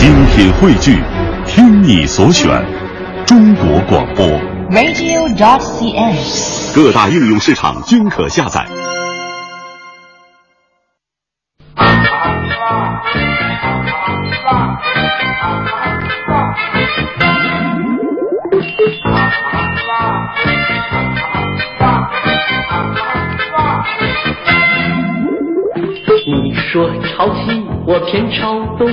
[0.00, 0.96] 精品汇聚，
[1.46, 2.48] 听你所选，
[3.26, 4.26] 中国广播。
[4.70, 6.16] radio.cn。
[6.74, 8.66] 各大应用市场均可下载。
[26.26, 28.88] 你说朝西我偏抄懂，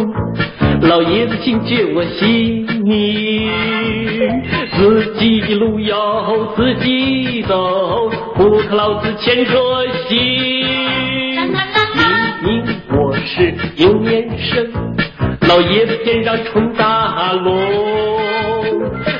[0.97, 3.51] 老爷子请借我姓名，
[4.75, 10.17] 自己的路要自己走，不可老子牵着心。
[12.43, 14.67] 明明我是有年生，
[15.47, 17.55] 老爷子偏让冲大龙，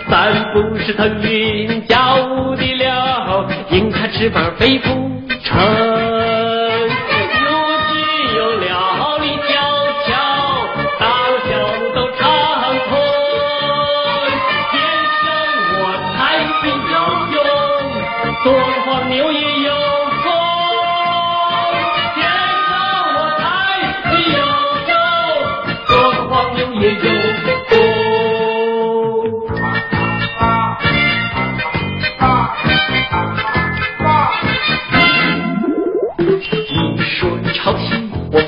[0.10, 4.90] 咱不是腾云驾雾的了，鹰它翅膀飞不
[5.44, 6.37] 成。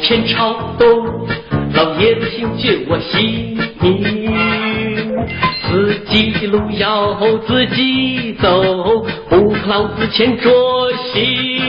[0.02, 1.28] 袭我偏抄懂，
[1.74, 4.34] 老爷子心借我姓名，
[5.70, 10.50] 自己的路要自己走，不可老子牵着
[11.14, 11.62] 行。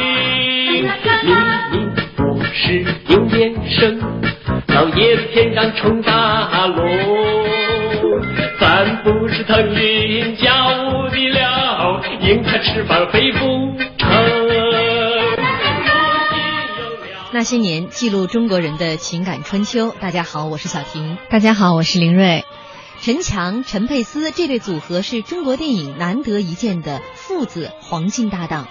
[1.22, 1.36] 明
[1.72, 4.00] 明我是有年生，
[4.68, 6.88] 老爷子偏让冲大龙，
[8.58, 13.74] 咱不是腾云驾雾的了，鹰它翅膀飞不
[17.40, 19.94] 那些年，记录中国人的情感春秋。
[19.98, 21.16] 大家好，我是小婷。
[21.30, 22.44] 大家好，我是林睿。
[23.00, 28.68] 陈强、陈佩斯这对组合是中国电影难得一见的父子黄金搭档。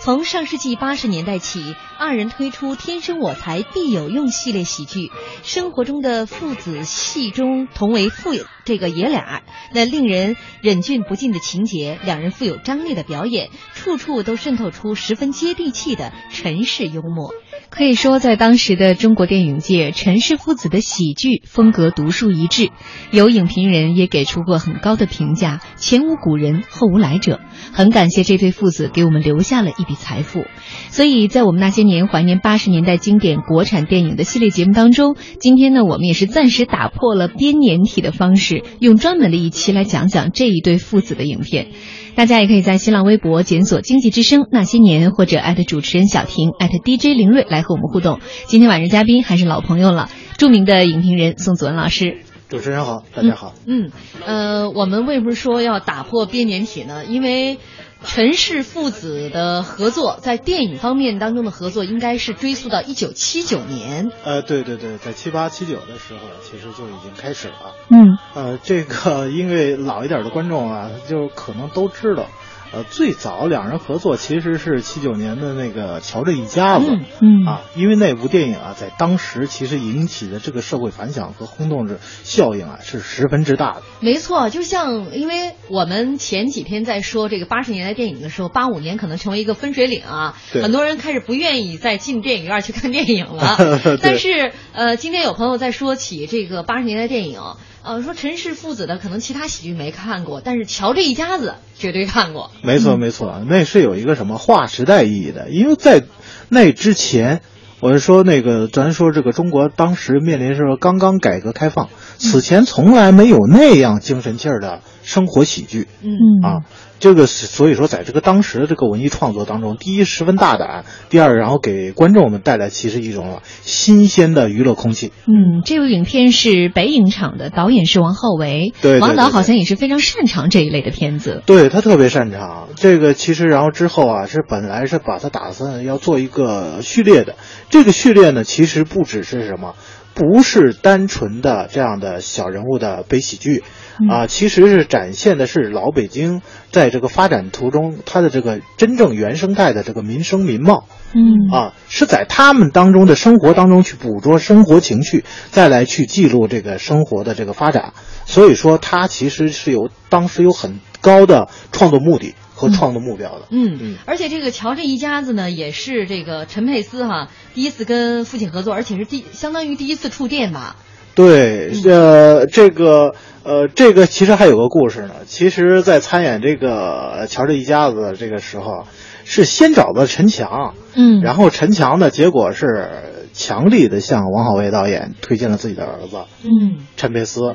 [0.00, 5.10] 从上世纪八十年代起，二人推出《天生我材必有用》系列喜剧，
[5.42, 8.34] 生活中的父子戏中同为父
[8.66, 9.42] 这个爷俩，
[9.72, 17.32] 那令人忍俊不禁的情节，两人富有张力的表演，处处都渗透出十分接地气的陈氏幽默。
[17.70, 22.70] 可以说，在当时的中国电影界，陈氏父子的喜剧风格独树一帜，
[23.12, 27.40] 有影评人也给出过很高的评价，前无古人，后无来者。
[27.72, 30.44] 很感谢这对父子给我们留下了一笔财富。
[30.88, 41.68] 所以在我们那些年怀念八十年代经典国产电影的系列节目当中，今天呢，我们也是暂时打破了编年体的方式，用专门的一期来讲讲这一对父子的影片。
[42.14, 48.20] 大家也可以在新浪微博检索“经济之声那些年”或者艾特主持人小婷艾特 @DJ 林睿来和我们互动。
[48.46, 52.18] 今天晚上嘉宾还是老朋友了，著名的影评人宋祖文老师。
[52.48, 53.54] 主持人好，大家好。
[53.64, 53.90] 嗯，
[54.26, 57.04] 呃，我们为什么说要打破编年体呢？
[57.04, 57.58] 因为
[58.02, 64.10] 陈氏父子的合作在电影方面当中的合作，应该是追溯到一九七九年。
[64.24, 67.74] 呃，对对对，在七八七九的时候，其实就已经开始了。
[67.88, 72.26] 嗯，呃，这个因为老一点的观众啊，就可能都知道。
[72.72, 76.86] 呃，最早两人合作其实是七九年的那个《乔治一家子》，
[77.20, 83.82] 嗯啊，因为那部电影啊，在当时其实引起的这个社会反响和轰动的效应啊，是十分之大的。
[83.98, 93.56] 没错，就像因为我们前几天在说这个八十年代电影的时候，八五年可能成为一个分水岭啊，对很多人开始不愿意再进电影院去看电影了。
[94.00, 97.40] 但是呃，今天有朋友在说起这个八十年代电影。
[97.90, 102.52] 呃，说陈氏父子的可能其他喜剧没看过，但是乔这一家子绝对看过。
[102.62, 106.04] 没错，没错，那是有一个什么划时代意义的，因为在
[106.48, 107.40] 那之前，
[107.80, 115.88] 我是说那个，咱说这个中国当时面临是刚刚改革开放，此前从来没有那样精神劲儿的生活喜剧。
[116.00, 116.60] 嗯啊，
[117.00, 125.10] 这个是所以说，在这个当时的这个文艺创作当中，第一十分大胆，第二，然后给观众们带来其实一种新鲜的娱乐空气。
[125.26, 128.74] 嗯，这部影片是北影厂的，导演是王浩维。
[128.82, 131.42] 对对对王导好像也是非常擅长这一类的片子。
[131.46, 137.36] 对他特别擅长这个，其实然后之后啊，是本来是把他打算要做一个序列的。
[137.70, 139.74] 这个序列呢，其实不只是什么，
[140.12, 143.62] 不是单纯的这样的小人物的悲喜剧。
[144.08, 157.92] 啊，其实是展现的是老北京在这个发展途中，它的这个真正原生态的这个民生民貌，嗯啊，是在他们当中的生活当中去捕捉生活情趣，再来去记录这个生活的这个发展。
[158.24, 163.48] 所以说，它其实是有当时有很高的创作目的和创作目标的。
[163.50, 170.76] 嗯嗯，而且这个乔这一家子呢，也是这个陈佩斯哈第一次跟父亲合作，而且是第相当于第一次触电吧。
[171.12, 175.10] 对，呃，这个呃，这个其实还有个故事呢。
[175.26, 178.84] 其实，在参演这个乔治一家子这个时候，
[179.24, 182.90] 是先找的陈强，嗯然后陈强呢，结果是
[183.32, 187.54] 强力的向王好为导演推荐了自己的儿子嗯陈佩斯。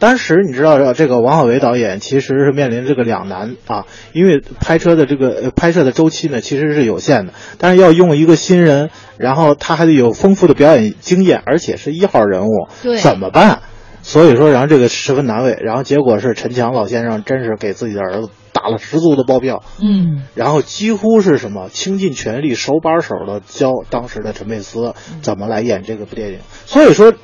[0.00, 13.62] 当时你知道，这个王好维导演其实是面临这个两难啊，因为拍摄的这个呃拍摄的周期呢其实是有限的，但是要用一个新人，然后他还得有丰富的表演经验，而且是一号人物，对怎么办？
[14.06, 24.92] 所以说，然后这个十分难为，然后结果是陈强老先生真是给自己的儿子打了十足的包票，嗯然后几乎是什么倾尽全力、手把手的教当时的陈佩斯
[25.22, 26.40] 怎么来演这个部电影。
[26.66, 27.14] 所以说，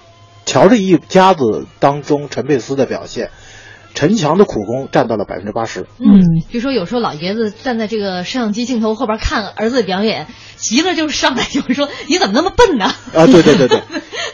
[0.46, 3.30] 瞧这一家子当中，陈佩斯的表现，
[3.94, 5.86] 陈强的苦功占到了百分之八十。
[5.98, 10.26] 嗯，就说有时候老爷子站在这个摄像机镜头后边看儿子的表演，
[10.56, 13.82] 急了就上来就说：“你怎么那么笨呢啊，对对对对，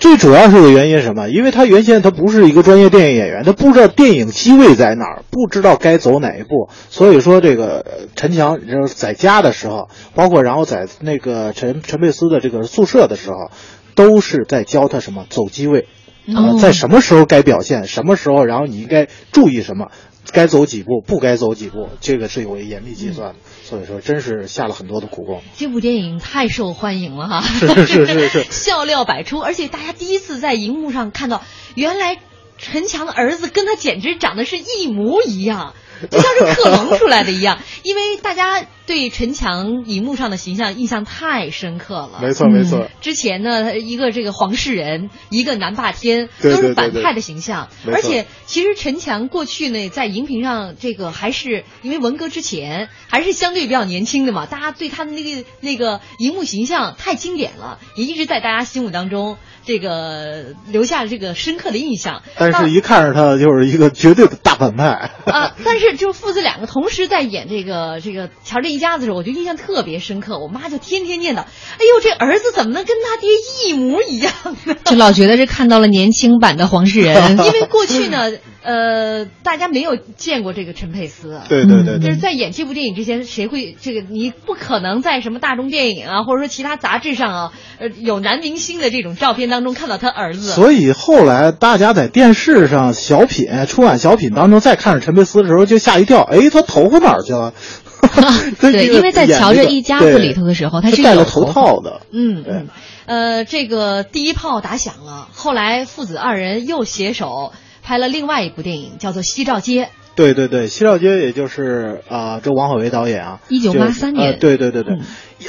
[0.00, 1.28] 最 主要是个原因是什么？
[1.28, 6.68] 因为他原先他不是一个专业电影演员，他不知道电影机位在哪儿，不知道该走哪一步。
[6.90, 13.50] 所以说，这个呃陈强就是在家的时候，包括然后在那个陈陈佩斯的这个宿舍的时候，
[13.94, 15.86] 都是在教他什么走机位，
[16.34, 19.90] 啊、哦在什么时候该表现，什么时候然后你应该注意什么。
[20.32, 31.44] 该走几步，不该走几步，这个是有严密计算的，所以说真是下了很多的苦功。？”这部电影太受欢迎了哈，是是是是 笑料百出，而且大家第一次在荧幕上看到，
[31.76, 32.18] 原来
[32.58, 35.74] 陈强的儿子跟他简直长得是一模一样。
[36.10, 42.20] 就像是克隆出来的一样，因为大家对陈强荧幕上的形象印象太深刻了。
[42.22, 47.68] 没错没错，之前呢，一个这个黄世仁，一个南霸天，都是反派的形象。
[47.86, 62.22] 而且，其实陈强过去呢，在荧屏上这个还是因为文革之前，还是相对比较年轻的嘛，大家对他的那个那个荧幕形象太经典了，也一直在大家心目当中这个留下了这个深刻的印象。
[62.38, 65.10] 但是一看着他就是一个绝对的大反派。
[65.26, 70.38] 啊，但是就父子两个同时在演这个这个乔治一家子的时候，我就印象特别深刻。
[70.38, 71.44] 我妈就天天念叨：“哎
[71.80, 73.30] 呦，这儿子怎么能跟他爹
[73.66, 74.32] 一模一样
[74.64, 77.32] 呢？” 就老觉得是看到了年轻版的黄世仁。
[77.44, 78.30] 因为过去呢，
[78.62, 81.40] 呃，大家没有见过这个陈佩斯。
[81.48, 84.00] 对对对对就是，在演这部电影之前，谁会这个？
[84.00, 90.50] 你不可能在什么大众电影啊，或者说其他杂志上啊，呃，有男明星的这种照片当中看到他儿子。
[90.50, 97.54] 所以后来大家在电视上小品春晚小品当中再看着陈佩斯的时候，就吓一跳，哎，他头发哪儿去了？
[98.60, 102.02] 对，因为在《乔治一家子》里头的时候，他是有戴了头套的。
[102.12, 102.68] 嗯嗯，
[103.06, 107.52] 呃，这个第一炮打响了，后来父子二人又携手
[107.82, 109.84] 拍了另外一部电影，叫做《西照街》。
[110.14, 115.00] 对对对，西照街也就是啊，这王好为导演啊，一九八三年呃对对对对嗯，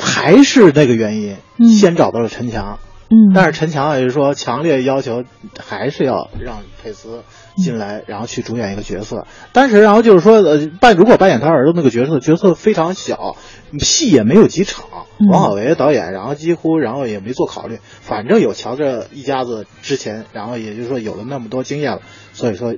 [0.02, 2.80] 还是那个原因嗯，先找到了陈强，
[3.10, 5.24] 嗯，但是陈强也是说强烈要求
[5.58, 7.24] 还是要让佩斯
[7.58, 9.28] 进来，然后去主演一个角色。
[9.52, 13.36] 当时然后就是说，呃，扮如果扮演他儿子那个角色，角色非常小，
[13.80, 14.86] 戏也没有几场。
[15.20, 22.02] 嗯王小维导演，然后几乎然后也没做考虑，反正有瞧着一家子之前，然后也就是说有了那么多经验了，
[22.34, 22.76] 所以说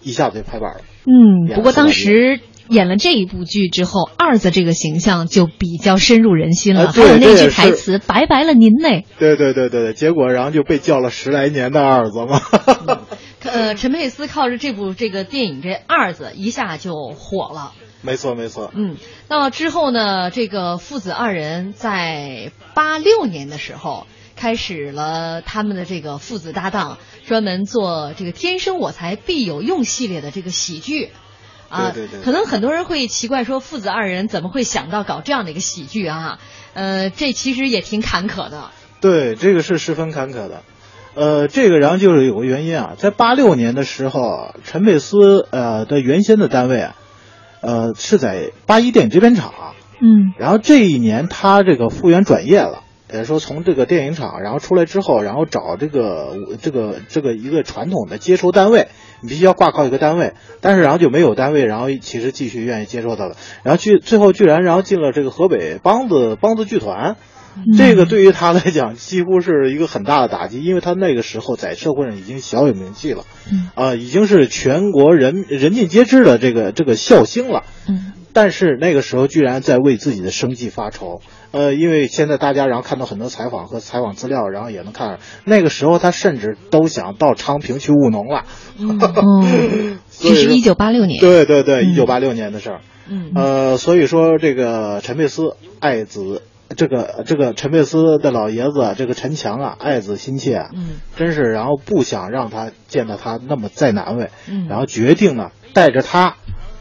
[0.00, 0.80] 一下子就拍板了。
[1.04, 2.40] 嗯，不过当时
[2.72, 6.86] 演了这一部剧之后，二子这个形象就比较深入人心了。
[6.86, 12.40] 啊还有那句台词“拜拜了您嘞对对对对对，结果然后就被叫了十来年的二子嘛。
[13.44, 17.72] 呃，陈佩斯靠着这部这个电影这二子一下就火了。
[18.00, 18.96] 没错没错，嗯，
[19.28, 31.10] 那之后呢，这个父子二人在八六年的时候开始了他们的这个父子搭档，专门做这个“天生我材必有用”系列的这个喜剧。
[31.72, 36.38] 啊，对对对可能很多人会奇怪说，父子二人怎么会想到搞这样的一个喜剧啊？
[36.74, 38.70] 呃，这其实也挺坎坷的。
[39.00, 40.62] 对，这个是十分坎坷的。
[41.14, 46.94] 呃，这个然后就是有个原因啊，在八六年的时候，陈佩斯呃的原先的单位啊，
[47.62, 49.52] 呃是在八一电影制片厂，”。
[50.04, 58.88] 嗯然后这一年他这个复员转业了，等于说从这个电影厂，然后出来之后，然后找这个这个这个一个传统的接收单位，
[59.20, 67.16] 你必须要挂靠一个单位，但是然后就没有单位，然后其实继续愿意接受他了，然后去最后居然然后进了这个河北梆子梆子剧团。
[67.76, 77.64] 这个对于他来讲几乎是一个很大的打击，因为他那个时候在社会上已经小有名气了，嗯啊、已经是全国人人尽皆知的这个这个笑星了。
[77.86, 81.20] 嗯但是那个时候居然在为自己的生计发愁，
[81.52, 88.44] 呃，因为现在大家然后看到很多采访和采访资料，然后也能看，那个时候他甚至都想到昌平去务农了。
[88.80, 89.44] 哦，
[90.18, 91.20] 这是一九八六年。
[91.20, 92.80] 对对对，嗯一九八六年的事儿。
[93.08, 96.42] 嗯呃，所以说这个陈佩斯爱子
[96.74, 106.36] 这个这个陈佩斯的老爷子，这个陈强啊，爱子心切啊，嗯真是，然后不想让他见到他那么再难为，嗯然后决定呢带着他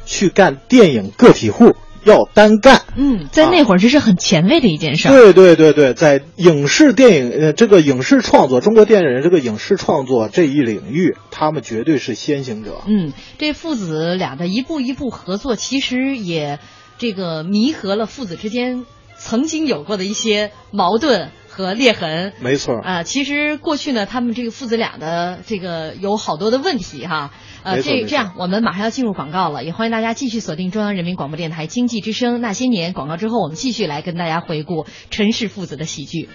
[0.06, 2.82] 去干电影个体户，要单干。
[2.96, 5.12] 嗯，在那会儿这是很前卫的一件事儿。
[5.12, 12.82] 对对对对，在影视电影呃这个影视创作，中国电影人这个影视创作这一领域，他们绝对是先行者。
[12.88, 16.60] 嗯，这父子俩的一步一步合作，其实也
[16.98, 18.86] 这个弥合了父子之间
[19.18, 22.34] 曾经有过的一些矛盾和裂痕。
[22.42, 27.32] 没错，啊、其实过去呢，他们这个父子俩的这个有好多的问题哈。
[27.64, 36.30] 呃，这这样，我们马上要进入广告了，也欢迎大家继续锁定中央人民广播电台经济之声那些年广告之后，我们继续来跟大家回顾陈氏父子的喜剧。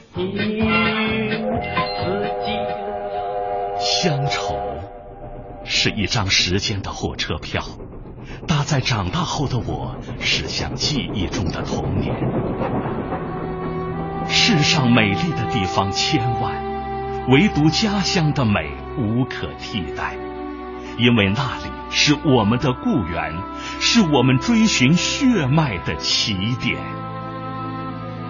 [3.78, 4.54] 乡愁
[5.64, 7.62] 是一张时间的火车票，
[8.46, 12.14] 搭在长大后的我驶向记忆中的童年。
[14.28, 20.16] 世上美丽的地方千万，唯独家乡的美无可替代，
[20.98, 23.34] 因为那里是我们的故园，
[23.80, 26.78] 是我们追寻血脉的起点。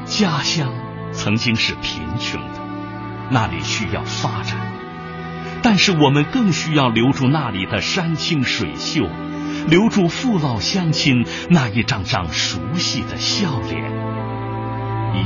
[0.05, 0.73] 家乡
[1.13, 2.61] 曾经是贫穷的，
[3.31, 4.73] 那里需要发展。
[5.63, 9.09] 但是我们更需要留住那里的山清水秀，
[9.69, 13.83] 留住父老乡亲那一张张熟悉的笑脸。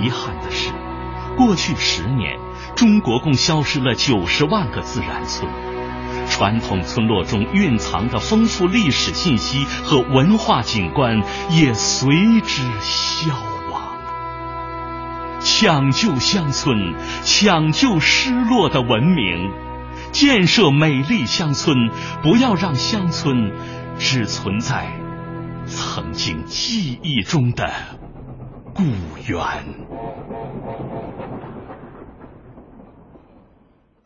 [0.02, 0.70] 遗憾的是，
[1.37, 2.38] 过去十年，
[2.75, 5.50] 中国共消失了九十万个自然村，
[6.31, 13.35] 传统村落中蕴藏的丰富历史信息和文化景观也随之消
[13.71, 13.83] 亡。
[15.41, 16.95] 抢救乡村，
[17.25, 19.51] 抢救失落的文明。
[20.13, 21.77] 建设美丽乡村，
[22.23, 23.53] 不要让乡村
[23.99, 24.93] 只存在
[25.67, 27.71] 曾经记忆中的
[28.75, 28.83] 故
[29.27, 29.41] 园。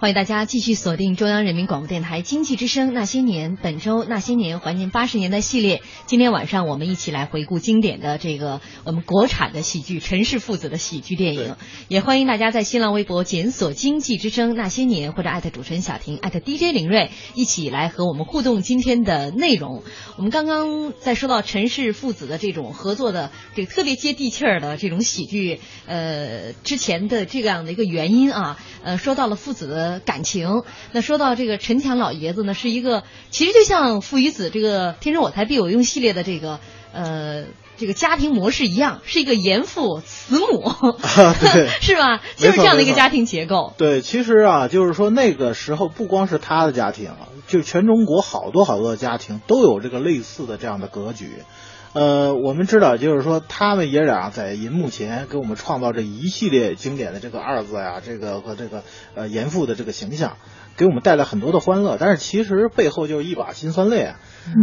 [0.00, 5.82] 欢迎大家继续锁定中央人民广播电台经济之声那些年，本周那些年怀念八十年代系列。
[6.06, 11.54] 今天晚上我们一起来回顾经典的这个我们国产的喜剧陈氏父子的喜剧电影。
[11.88, 19.82] 也欢迎大家在新浪微博检索“经济之声那些年”或者艾特主持人小婷艾特 DJ 林睿，一起来和我们互动今天的内容。
[20.16, 30.62] 我们刚刚在说到陈氏父子的这种合作的这个特别接地气儿的这种喜剧，呃，之前的这样的一个原因啊，呃，说到了父子的感情。
[30.92, 36.60] 那说到这个陈强老爷子呢，是一个其实就像父与子这个“天生我材必有用”系列的这个
[36.92, 37.46] 呃。
[37.76, 42.20] 这个家庭模式一样，是一个严父慈母，啊对 是吧？
[42.36, 43.72] 就是这样的一个家庭结构。
[43.78, 47.12] 对，其实啊，就是说那个时候不光是他的家庭，
[47.48, 51.30] 就全中国好多好多的家庭都有这个类似的这样的格局。
[51.92, 58.84] 呃，我们知道，就是说他们爷俩在银幕前给我们创造这一系列经典的这个二字呀，这个和这个
[59.16, 60.36] 呃严父的这个形象，
[60.76, 61.96] 给我们带来很多的欢乐。
[61.98, 64.20] 但是其实背后就是一把辛酸泪啊。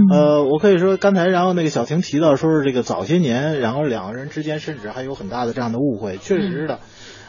[0.10, 6.80] 呃，我可以说刚才然后那个小婷提到说是这个早些年，然后两个人之间甚至还有很大的这样的误会，确实是的。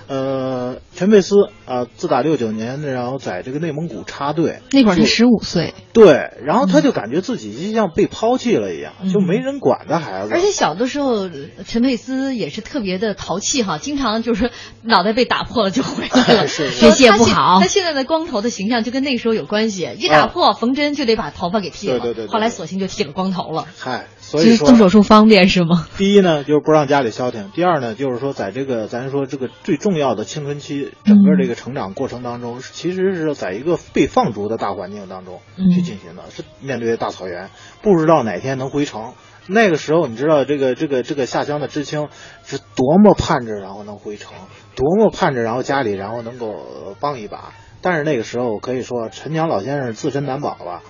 [0.09, 1.35] 呃，陈佩斯
[1.67, 10.33] 啊、自打六九年，然后在这个内蒙古插队，那会儿他十五岁，对，然后他就感觉自己就像被抛弃了一样，就没人管的孩子。
[10.33, 11.29] 而且小的时候，
[11.67, 14.51] 陈佩斯也是特别的淘气哈，经常就是
[14.83, 17.61] 脑袋被打破了就回来了，学习也他现不好。
[17.61, 22.33] 他现在的光头的形象就跟那个时候有关系，一打破缝针就得把头发给剃了，啊对对对对。
[22.33, 23.67] 后来索性就剃了光头了。
[23.79, 25.87] 嗨，所以说动手术方便是吗？
[25.99, 37.51] 第一呢，就是不让家里消停；第二呢，就是说在这个咱说这个最重要的青春期，整个这个成长过程当中，其实是在一个被放逐的大环境当中嗯去进行的，是面对大草原，
[37.83, 39.13] 不知道哪天能回城。
[39.47, 42.09] 那个时候，你知道这个这个这个下乡的知青
[42.45, 44.33] 是多么盼着，然后能回城，
[44.75, 47.53] 多么盼着，然后家里然后能够呃帮一把。
[47.81, 50.83] 但是那个时候，可以说陈强老先生自身难保了。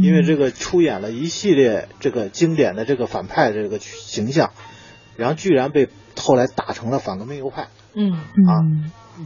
[0.00, 4.52] 因为这个出演了一系列这个经典的这个反派这个形象，
[5.16, 8.12] 然后居然被后来打成了反革命右派，嗯，
[8.46, 8.60] 啊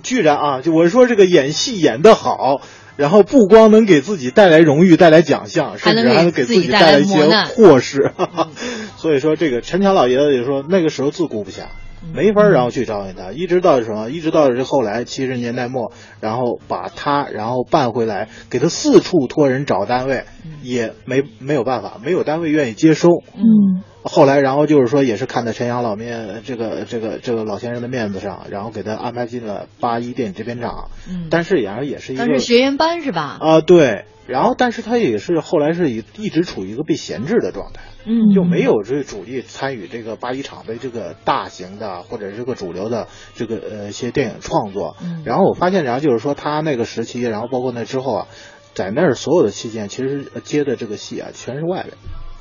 [0.03, 2.61] 居然啊，就我说这个演戏演得好，
[2.97, 8.13] 然后不光能给自己带来荣誉、带来奖项，甚至还能给自己带来一些祸事。
[8.97, 11.67] 所以说，这个陈强老爷子也说，那个时候自顾不暇，
[12.13, 14.11] 没法然后去招引他，一直到什么？
[14.11, 20.25] 一直到这后来七十年代末，然后把他然后办回来，给他四处托人找单位，
[20.63, 23.09] 也没没有办法，没有单位愿意接收。
[23.35, 30.91] 嗯后来，然后就是说，也是看在陈阳老面这个这个这个老先生的面子上，然后给他安排进了八一电影制片厂。
[31.09, 33.39] 嗯但是也也是一个当时学员班是吧？
[33.41, 34.05] 啊、对。
[34.27, 44.97] 然后，但是他也是后来是一一直处于一个被闲置的状态，嗯就没有这主力参与这个八一厂的这个大型的或者是这个主流的这个呃一些电影创作。
[45.01, 48.27] 嗯然后我发现，然后就是说他那个时期，然后包括那之后啊，
[48.75, 51.93] 在那儿所有的期间，其实接的这个戏啊，全是外围。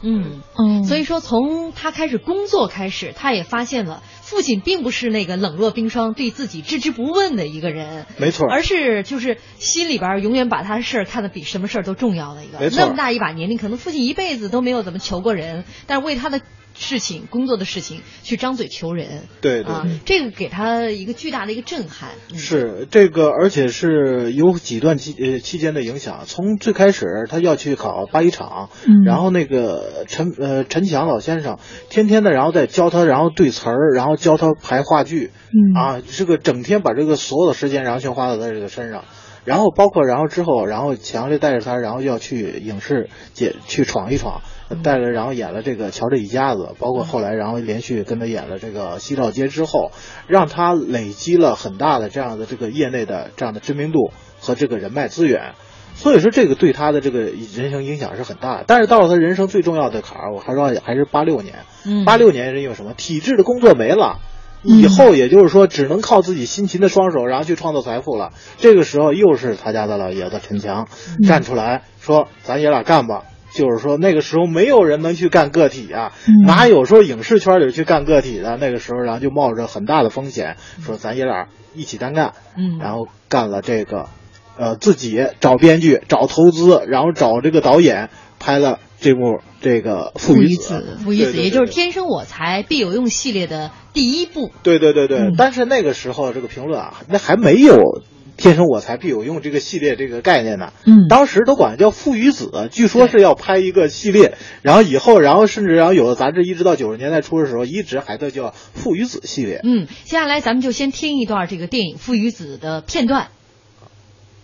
[0.06, 0.42] 嗯。
[0.58, 12.60] 嗯，所以说，从他开始工作开始，他也发现了父亲并不是那个冷若冰霜、对自己置之不问的一个人，没错，而是就是心里边永远把他的事儿看得比什么事儿都重要的一个。
[12.60, 16.40] 没错那么大一把年龄，可能父亲一辈子都没有怎么求过人，但是为他的
[16.76, 19.24] 事情、工作的事情去张嘴求人。
[19.42, 22.12] 对对啊，这个给他一个巨大的一个震撼。
[22.32, 26.24] 嗯是这个，而且是有几段期呃期间的影响。
[26.26, 31.58] 从最开始他要去考八一厂，嗯然后那个陈呃陈强老先生
[31.90, 39.06] 天天的，然后在教他，然后对词儿，然后教他排话剧，嗯啊，这个整天把这个所有的时间，然后全花在他这个身上。
[39.46, 44.42] 然后包括然后之后，然后强烈带着他，然后要去影视界去闯一闯，
[44.84, 49.92] 带着然后演了这个《乔治一家子》，包括后来然后连续跟他演了这个《西照街》之后，
[50.28, 55.54] 让他累积了很大的这样的这个业内的这样的知名度和这个人脉资源。
[55.94, 58.66] 所以说，这个对他的这个人生影响是很大的。
[58.68, 61.56] 但是到了他人生最重要的坎儿，我还说还是八六年。
[61.86, 62.94] 嗯八六年是因为什么？
[62.94, 64.20] 体制的工作没了。
[64.64, 68.32] 嗯以后也就是说，只能靠自己辛勤的双手，然后去创造财富了。
[68.58, 70.88] 这个时候，又是他家的老爷子陈强
[71.20, 73.24] 嗯站出来说：“咱爷俩干吧。”
[73.56, 78.58] 就是说，那个时候没有人能去干个体啊，嗯哪有说影视圈里去干个体的？
[78.58, 84.10] 那个时候，然后就冒着很大的风险，说咱爷俩一起单干，嗯然后干了这个，
[84.58, 88.10] 呃，自己找编剧、找投资，然后找这个导演，
[88.40, 90.98] 拍了这部这个《父与子》。
[91.04, 94.52] 父与子，也就是《天生我材必有用》系列的第一部。
[94.64, 97.78] 对对对对，嗯但是那个时候这个评论啊，那还没有
[98.38, 100.74] “天生我材必有用”这个系列这个概念呢。
[100.86, 109.62] 嗯当时都管它叫“父与子”，据说是要拍一个系列，然后以后，然后甚至然后有的杂志一直到九十年代初的时候，一直还在叫“父与子”系列。
[109.64, 113.28] 嗯，接下来咱们就先听一段这个电影《父与子》的片段。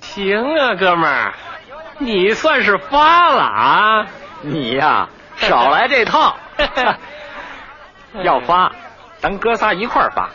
[0.01, 1.33] 行啊，哥们儿，
[1.99, 4.07] 你算是发了啊！
[4.43, 6.37] 你呀，少来这套。
[8.25, 8.75] 要发，
[9.19, 10.31] 咱哥仨一块儿发。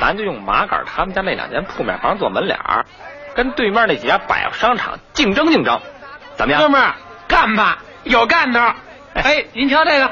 [0.00, 2.84] 咱就用麻杆他们家那两间铺面房做门脸儿，
[3.34, 5.80] 跟对面那几家百货商场竞争竞争，
[6.36, 6.62] 怎么样？
[6.62, 6.94] 哥们儿，
[7.26, 8.60] 干吧，有干头。
[9.14, 10.10] 哎，您瞧这个，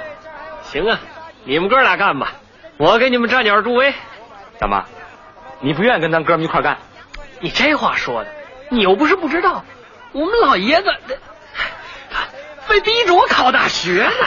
[0.64, 0.98] 行啊，
[1.44, 2.32] 你们哥俩干吧，
[2.76, 3.94] 我给你们站脚助威。
[4.58, 4.84] 怎么？
[5.60, 6.78] 你不愿意跟咱哥们一块干？
[7.40, 8.30] 你这话说的，
[8.70, 9.64] 你又不是不知道，
[10.12, 10.94] 我们老爷子
[12.68, 14.26] 被逼着我考大学呢。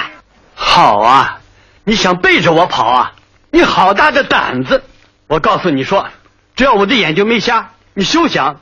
[0.55, 1.39] 好啊，
[1.83, 3.11] 你想背着我跑啊？
[3.51, 4.83] 你好大的胆子！
[5.29, 6.09] 我告诉你说，
[6.55, 8.59] 只要我的眼睛没瞎，你休想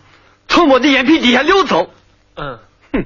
[0.49, 1.89] 从我的眼皮底下溜走。
[2.35, 2.59] 嗯，
[2.91, 3.05] 哼，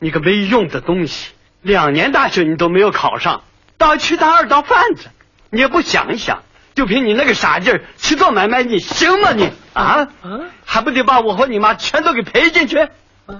[0.00, 1.30] 你个没用的东西，
[1.62, 3.44] 两年大学你都没有考上，
[3.78, 5.06] 倒去当二道贩子，
[5.50, 6.42] 你也不想一想，
[6.74, 9.52] 就凭你那个傻劲儿去做买卖，你行吗你？
[9.72, 10.08] 啊？
[10.24, 12.88] 嗯还不得把我和你妈全都给赔进去？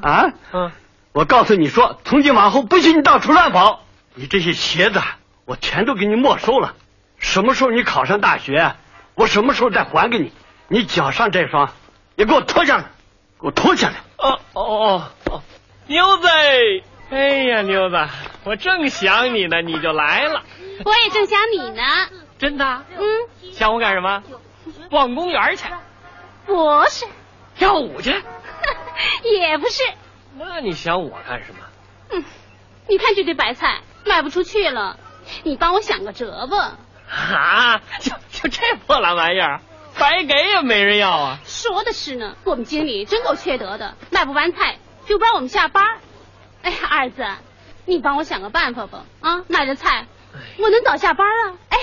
[0.00, 0.32] 啊？
[0.52, 0.70] 嗯，
[1.10, 3.84] 我告诉你说，从今往后不许你到处乱跑。
[4.14, 5.02] 你这些鞋子，
[5.44, 6.74] 我全都给你没收了。
[7.18, 8.76] 什么时候你考上大学，
[9.16, 10.32] 我什么时候再还给你。
[10.68, 11.72] 你脚上这双，
[12.16, 12.84] 也给我脱下来，
[13.40, 13.94] 给我脱下来。
[14.18, 15.42] 哦哦哦哦，
[15.86, 16.28] 妞子，
[17.10, 17.96] 哎呀，妞子，
[18.44, 20.42] 我正想你呢，你就来了，
[20.84, 21.82] 我也正想你呢。
[22.38, 22.82] 真的？
[22.98, 23.04] 嗯，
[23.52, 24.22] 想我干什么？
[24.90, 25.64] 逛公园去，
[26.44, 27.06] 不是，
[27.56, 28.10] 跳舞去？
[29.22, 29.84] 也不是。
[30.38, 31.60] 那你想我干什么？
[32.10, 32.24] 嗯，
[32.88, 34.98] 你看这堆白菜卖不出去了，
[35.44, 36.76] 你帮我想个辙吧。
[37.10, 39.60] 啊，就就这破烂玩意儿，
[39.98, 41.38] 白给也没人要啊！
[41.44, 45.84] 说的是呢，我们经理真够缺德的，卖不完菜就不让我们下班。
[46.62, 47.24] 哎呀，二子，
[47.84, 49.04] 你帮我想个办法吧。
[49.20, 50.06] 啊，卖着菜，
[50.58, 51.54] 我能早下班啊。
[51.68, 51.78] 哎，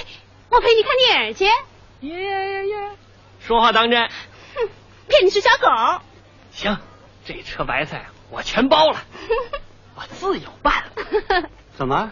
[0.49, 1.45] 我陪你看电影去。
[2.01, 2.91] 耶耶耶！
[3.39, 4.01] 说话当真？
[4.01, 4.69] 哼，
[5.07, 6.01] 骗你是小狗。
[6.51, 6.77] 行，
[7.25, 8.99] 这车白菜我全包了，
[9.95, 11.47] 我自有办法。
[11.77, 12.11] 怎么，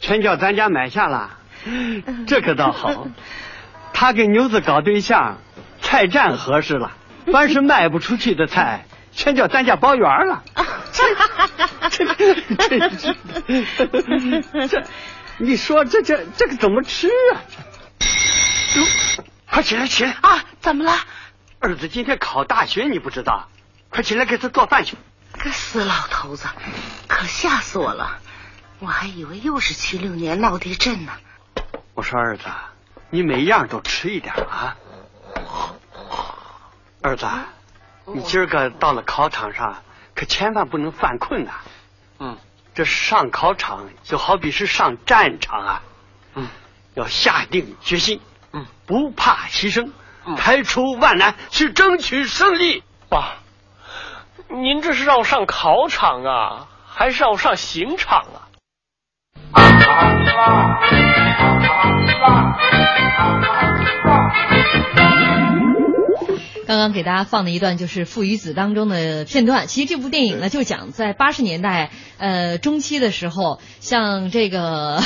[0.00, 1.38] 全叫咱家买下了？
[2.26, 3.08] 这可倒好，
[3.92, 5.38] 他给牛子搞对象，
[5.80, 6.92] 菜占合适了。
[7.32, 10.44] 凡是卖不出去的菜，全叫咱家包圆了。
[10.92, 11.14] 这
[11.88, 14.84] 这这这，
[15.38, 17.42] 你说这这这个怎么吃啊？
[19.50, 20.44] 快起来起来啊！
[20.60, 20.92] 怎么了？
[21.58, 23.48] 儿子今天考大学，你不知道？
[23.88, 24.96] 快起来给他做饭去。
[25.38, 26.46] 个死老头子，
[27.08, 28.18] 可吓死我了！
[28.78, 31.12] 我还以为又是七六年闹地震呢。
[31.96, 32.44] 我说儿子，
[33.08, 34.76] 你每样都吃一点啊。
[37.00, 37.26] 儿子，
[38.04, 39.82] 你今儿个到了考场上，
[40.14, 41.52] 可千万不能犯困呐。
[42.18, 42.36] 嗯，
[42.74, 45.82] 这上考场就好比是上战场啊。
[46.34, 46.48] 嗯，
[46.92, 48.20] 要下定决心。
[48.52, 49.90] 嗯，不怕牺牲，
[50.36, 52.84] 排除万难，去争取胜利。
[53.08, 53.36] 爸，
[54.48, 58.45] 您这是让我上考场啊，还是让我上刑场啊？
[66.66, 69.66] 刚刚给大家放的一段就是《父与子》当中的片段。
[69.66, 75.00] 其实这部电影呢，就讲在八十年代呃中期的时候，像这个。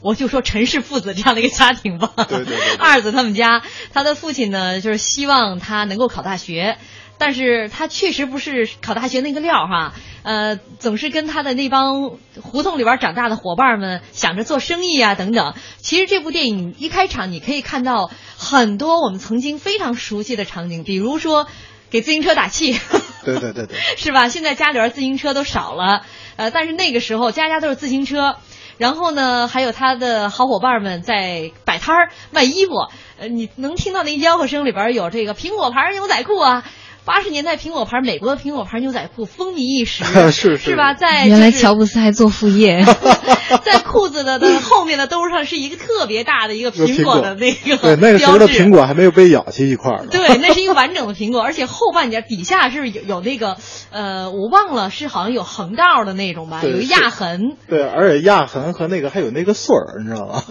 [0.00, 3.62] 我就说陈氏父子这样的一个家庭吧，对对对， 二子他们家，
[3.94, 6.76] 他的父亲呢，就是希望他能够考大学，
[7.24, 15.54] 但是他确实不是考大学那个料哈，呃，总是跟他的那帮胡同里边长大的伙伴们想着做生意啊等等。
[15.78, 21.46] 其实这部电影一开场，你可以看到很多我们曾经非常熟悉的场景，比如说
[21.88, 22.78] 给自行车打气，
[23.24, 24.28] 对对对对， 是吧？
[24.28, 26.04] 现在家里边自行车都少了，
[26.36, 28.36] 呃，但是那个时候家家都是自行车。
[28.76, 32.72] 然后呢，还有他的好伙伴们在摆摊儿卖衣服，
[33.18, 36.64] 呃，你能听到那吆喝声里边有这个苹果牌牛仔裤啊。
[37.04, 40.94] 八十年代苹果牌，美国的苹果牌牛仔裤风靡一时， 是是吧？
[40.94, 42.82] 在原来乔布斯还做副业，
[43.62, 53.58] 在裤子的的后面的兜上是一个特别大的一个苹果的那个 对那个时候的苹果还没有被咬去一块儿，对，那是一个完整的苹果，而且后半截底下是有有那个
[53.90, 60.42] 呃，我忘了是好像有横道的那种吧，有压痕，对，而且压痕和那个还有那个穗儿，你知道吗？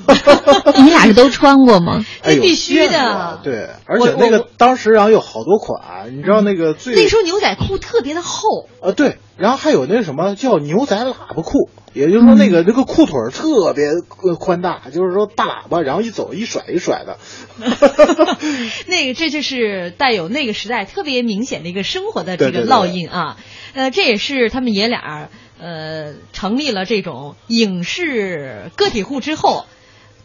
[0.78, 2.06] 你俩是都穿过吗？
[2.22, 6.43] 哎，必须的，对，而且那个当时然后有好多款，你知道。
[6.44, 13.86] 那个最那时候牛仔裤特别的厚，呃对，然后还有那什么叫牛仔喇叭裤，也就是说那个那个裤腿特别
[14.40, 17.18] 宽大，就是说大喇叭，然后一走一甩一甩的。
[18.88, 23.38] 那个这就是带有那个时代特别明显的一个生活的这个烙印啊，
[23.74, 25.30] 呃，这也是他们爷俩
[25.60, 29.66] 呃成立了这种影视个体户之后。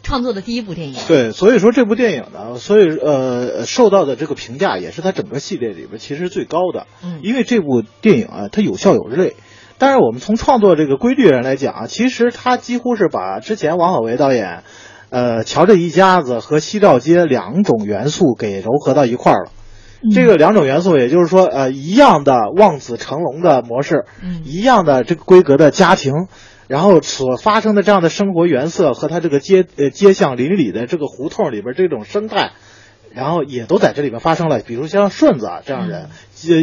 [0.03, 9.35] 创作的第一部电影，对，所以说这部电影呢，所以呃受到的这个评价也是它整个系列里边其实最高的，嗯，因为这部电影啊，它有笑有泪。
[9.77, 14.63] 但是我们从创作这个规律上来讲啊，其实它几乎是把之前王小维导演，
[15.09, 19.51] 呃，乔这一家子和西照街两种元素给糅合到一块儿了。
[20.13, 26.13] 这个两种元素，也就是说，呃，一样的望子成龙的模式，嗯，一样的这个规格的家庭。
[26.69, 32.51] 然后所发生的这样的生活原色和它这个街呃街巷邻里的这个胡同里边这种生态，
[33.11, 34.59] 然后也都在这里边发生了。
[34.59, 36.09] 比如像顺子啊这样人，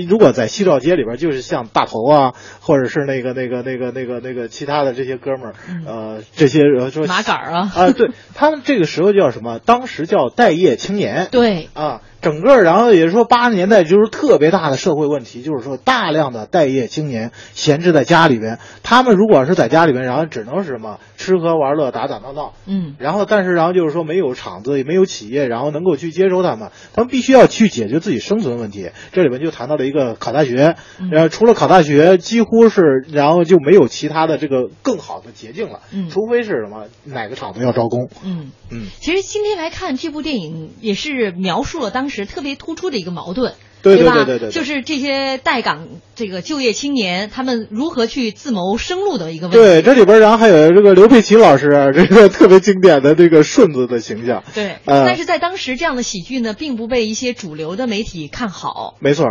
[0.08, 6.60] 如果在西照街里边，就是像大头啊，或者是那个那个那个那个那个其他的这些哥们儿，呃，这些
[6.92, 9.58] 说马杆啊啊，对他们这个时候叫什么？
[9.58, 11.26] 当时叫待业青年。
[11.32, 12.00] 对啊。
[12.26, 18.58] 整个，然后也是说，八十年代就是特别大的社会问题，就是说大量的待业青年闲置在家里边。
[18.82, 28.90] 他们如果是在家里边，然后只能是什么吃喝玩乐、打打闹闹，嗯，然后但是然后就是说没有厂子，也没有企业，然后能够去接收他们，他们必须要去解决自己生存问题。
[29.12, 30.74] 这里边就谈到了一个考大学，
[31.12, 38.86] 然后除了考大学，几乎是然后就没有其他的这个更好的捷径了，嗯，除非是什么哪个厂子要招工，嗯嗯。
[38.98, 42.15] 其实今天来看这部电影，也是描述了当时。
[42.24, 43.52] 特别突出的一个矛盾，
[43.82, 49.58] 对对对对，就是这些待岗这个就业青年，他们如何去自谋生路的一个问题。
[49.58, 54.42] 对，这里边然后还有这个刘佩琦老师，这个特别经典的这个顺子的形象。
[54.54, 58.96] 对，但是在当时这样的喜剧呢，并不被一些主流的媒体看好。
[59.00, 59.26] 没错，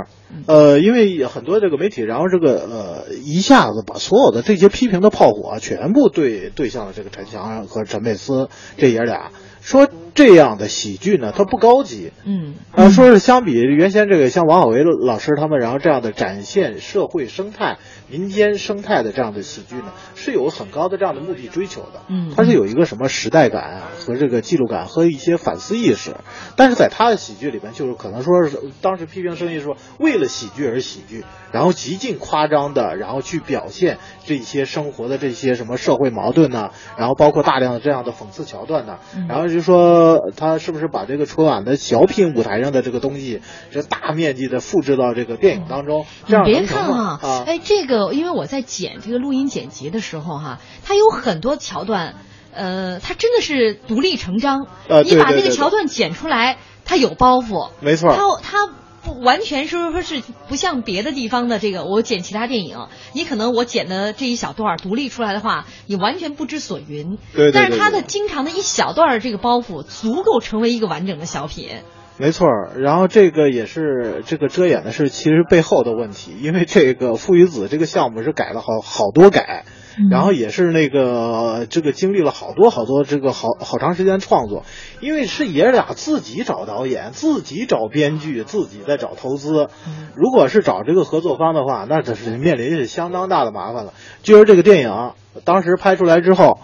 [0.46, 9.32] 呃，因为很多这个媒体，然后这个呃，一下子把所有的这些批评的炮火全部对对向了这个陈翔和陈佩斯这爷俩。
[9.66, 12.12] 说这样的喜剧呢，它不高级。
[12.24, 22.04] 嗯，啊，说是相比原先这个像王小维老师他们，然后这样的展现社会生态、民间生态的这样的喜剧呢，是有很高的这样的目的追求的。
[22.10, 26.16] 嗯，它是有一个什么时代感啊和这个记录感和一些反思意识。
[26.56, 31.26] 但是在他的喜剧里边，就是可能说是当时批评声音说，为了喜剧而喜剧，
[31.56, 38.98] 然后极尽夸张的，然后去表现这些生活的这些什么社会矛盾呢，然后包括大量的这样的讽刺桥段呢，
[39.30, 39.46] 然后。
[39.56, 43.42] 就说他是不是把这个春晚的小品舞台上的这个东西，
[43.72, 46.06] 这大面积的复制到这个电影当中？
[46.28, 52.16] 这样别看啊，哎，这个因为我在剪这个录音剪辑的时候哈，它有很多桥段，
[52.54, 54.68] 呃，它真的是独立成章。
[54.90, 56.58] 呃，你把这个桥段剪出来。
[56.84, 58.74] 它有包袱，没错，它它。
[59.06, 67.18] 不完全说说是不像别的地方的这个，我剪其他电影，你可能我剪的这一小段独立出来的话，你完全不知所云。
[67.34, 67.54] 对对对。
[67.54, 71.70] 但是它的经常的一小段这个包袱，足够成为一个完整的小品。
[72.18, 79.66] 没错，然后这个也是这个遮掩的是其实背后的问题，因为这个父与子这个项目是改了好好多改。
[80.10, 84.64] 然后也是那个这个经历了好多好多这个好好长时间创作，
[85.02, 89.70] 因为是爷俩自己找导演，自己找编剧，自己在找投资。
[90.16, 93.94] 如果是找这个合作方的话，那这是面临是相当大的麻烦了。
[94.24, 96.60] 就是这个电影当时拍出来之后。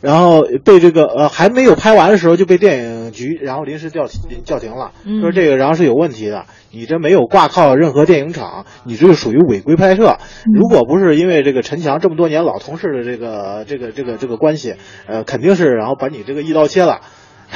[0.00, 10.18] 然后被这个呃还没有拍完的时候就被电影局然后临时叫停叫停了，说这个然后是有问题的，你这没有挂靠任何电影厂，你这个属于违规拍摄。
[10.54, 17.00] 如果不是因为这个陈强这么多年老同事的这个这个这个这个关系，呃肯定是然后把你这个一刀切了，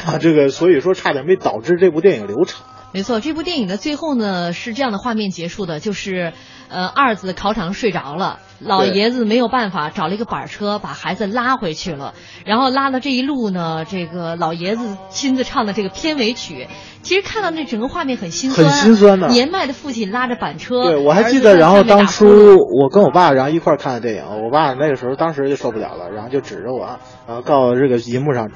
[0.06, 2.62] 啊 这个所以说差点没导致这部电影流产。
[2.94, 6.34] 没错，这部电影的最后呢是这样的画面结束的，就是，
[6.72, 12.14] 呃，二子考场睡着了，老爷子没有办法找了一个板车把孩子拉回去了，
[12.46, 16.68] 然后拉的这一路呢，这个老爷子亲自唱的这个片尾曲，
[17.02, 19.28] 其实看到那整个画面很心酸，很心酸的。
[19.28, 28.50] 年迈的父亲拉着板车，对我还记得，然后当初我跟我爸然后一块看的电影，我爸那个时候当时就受不了了，然后就指着我，然后告诉这个银幕上。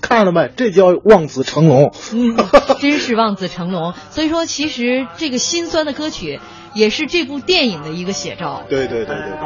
[0.00, 0.50] 看了没？
[0.56, 1.92] 这叫望子成龙。
[2.12, 2.34] 嗯，
[2.80, 3.94] 真是望子成龙。
[4.10, 6.40] 所以说，其实这个心酸的歌曲，
[6.76, 8.62] 也是这部电影的一个写照。
[8.68, 9.36] 对对对对对。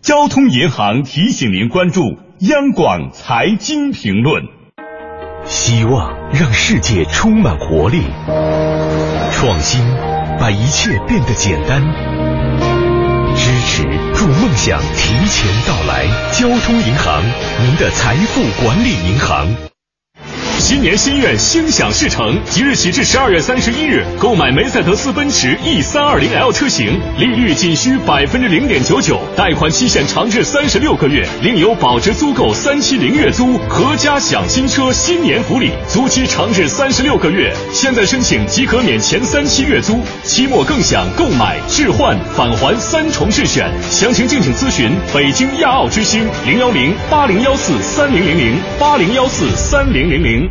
[0.00, 4.44] 交通银行提醒您关注央广财经评论。
[5.44, 8.02] 希望让世界充满活力，
[9.30, 9.80] 创新
[10.40, 11.80] 把一切变得简单，
[13.36, 13.82] 支持
[14.14, 16.06] 祝梦想提前到来。
[16.32, 17.22] 交通银行，
[17.62, 19.75] 您的财富管理银行。
[20.58, 22.36] 新年心愿，心想事成。
[22.50, 37.52] 即日起至十二月三十一日，购买梅赛德斯奔驰 E 三二零 L 车型，利率仅需百分之零点九九，贷款期限长至三十六个月，另有保值租购三期零月租，合家享新车新年福利，租期长至三十六个月。
[37.72, 43.70] 现在申请即可免前三期月租，期末更享购买、置换、返还三重置选。
[43.90, 50.50] 详情敬请咨询北京亚奥之星零幺零八零幺四三零零零八零幺四三零零零。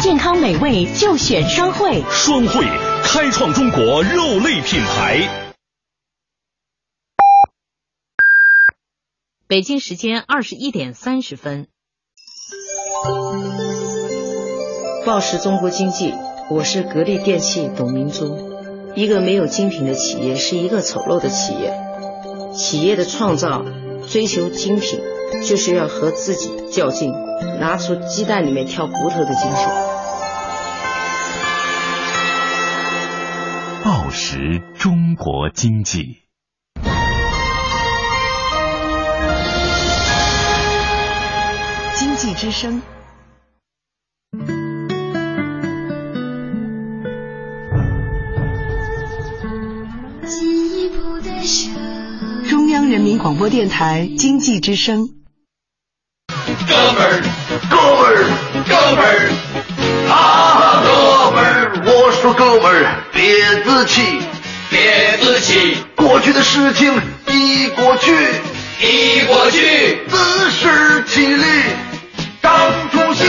[0.00, 2.64] 健康美味就选双汇，双汇
[3.02, 5.52] 开创中国肉类品牌。
[9.48, 11.66] 北京时间二十一点三十分。
[15.04, 16.14] 报时中国经济，
[16.48, 18.92] 我是格力电器董明珠。
[18.94, 21.76] 一个没有精品的企业是一个丑陋的企业。
[22.54, 23.64] 企业的创造
[24.08, 25.00] 追求精品，
[25.46, 27.12] 就是要和自己较劲，
[27.60, 29.68] 拿出鸡蛋里面挑骨头的精神。
[33.84, 36.18] 报时中国经济，
[41.94, 42.82] 经济之声，
[52.48, 55.17] 中央人民广播电台经济之声。
[56.66, 57.20] 哥们儿，
[57.68, 58.16] 哥们儿，
[58.66, 59.10] 哥们儿，
[60.10, 61.88] 啊，哥们儿，我
[62.20, 62.76] 说哥们儿。
[63.12, 64.20] 别自欺，
[64.70, 66.92] 别自欺，过去的事情
[67.26, 68.14] 已过去，
[68.80, 71.44] 已过去，自食其力，
[72.42, 72.52] 长
[72.92, 73.24] 出息。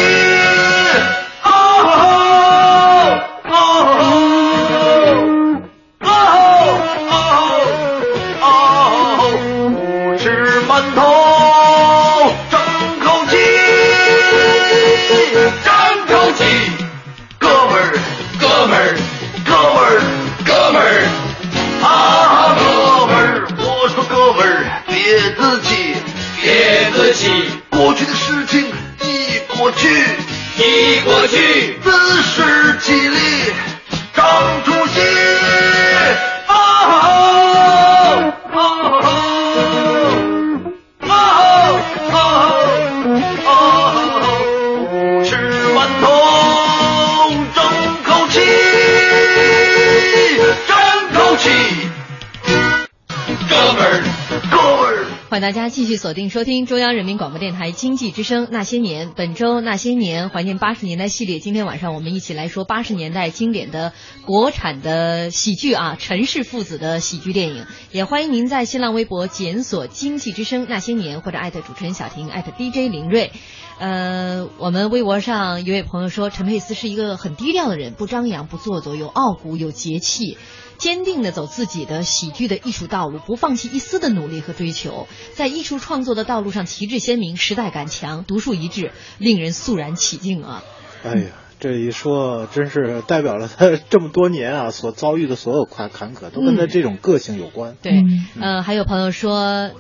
[29.80, 29.88] 去，
[30.58, 31.79] 已过去，
[55.50, 59.08] 大家继续锁定收听中央人民广播电台经济之声《那些年》。
[59.16, 63.92] 本周《那些年》怀念八十年代系列，今天晚上我们一起来说八十年代经典的
[64.28, 67.66] 国产的喜剧啊，陈氏父子的喜剧电影。
[67.92, 73.32] 也欢迎您在新浪微博检索“经济之声那些年”或者艾特主持人小婷，艾特 DJ 林睿。
[73.80, 80.38] 呃，我们微博上一位朋友说，陈佩斯是一个很低调的人，不张扬，不做作，有傲骨，有节气。
[80.78, 90.64] 坚定的走自己的喜剧的艺术道路，不放弃一丝的努力和追求，在艺术创作的道路上旗帜鲜明，时代感强，独树一帜，令人肃然起敬啊！
[91.04, 91.26] 哎呀，
[91.60, 97.76] 这一说真是代表了他这么多年啊所遭遇的所有坎坎坷，都跟他这种个性有关。
[97.82, 98.06] 对，
[98.40, 99.72] 呃，还有朋友说。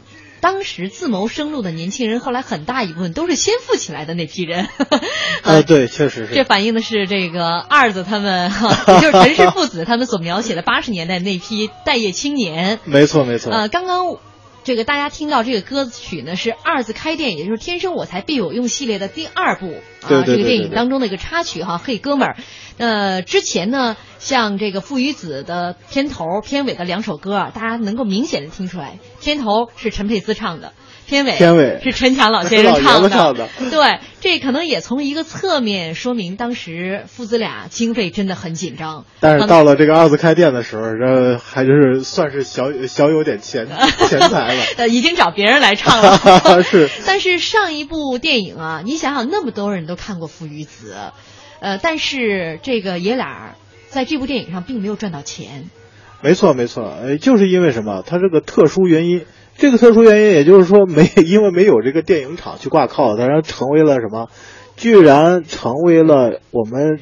[0.41, 4.67] 当时自谋生路的年轻人，后来很大一部分都是先富起来的那批人。
[5.43, 6.33] 啊，对，确实是。
[6.33, 8.51] 这反映的是这个二子他们，
[8.87, 12.79] 也就是陈氏父子他们所描写的八十年代那批待业青年。
[12.85, 13.51] 没错，没错。
[13.51, 14.17] 呃，刚刚
[14.63, 22.37] 这个大家听到这个歌曲呢，是二字开店，也就是《天生我材必有用》系列的第二部啊，这个电影当中的一个插曲哈，嘿哥们儿。
[22.77, 30.73] 呃，之前呢，像这个《父与子》的片头、片尾的两首歌啊，大家能够明显的听出来，片头是陈佩斯唱的，
[31.09, 33.09] 片尾片尾是陈强老先生 唱的。
[33.09, 33.49] 唱的。
[33.71, 39.05] 对，这可能也从一个侧面说明当时父子俩经费真的很紧张。
[39.19, 43.67] 但是到了这个二次开店的时候，这还是算是小小有点钱
[44.07, 44.63] 钱财了。
[44.77, 46.63] 呃，已经找别人来唱了。
[46.63, 46.89] 是。
[47.05, 50.93] 但是上一部电影啊，你想想，那么多人都看过《父与子》。
[51.59, 53.55] 呃，但是这个爷俩
[53.89, 55.69] 在这部电影上并没有赚到钱。
[56.21, 58.03] 没错，没错，呃，就是因为什么？
[58.05, 59.25] 他这个特殊原因，
[59.59, 64.27] 这个特殊原因，也就是说没因为没有这个电影厂去挂靠，然后成为了什么？
[64.77, 66.99] 居然成为了我们，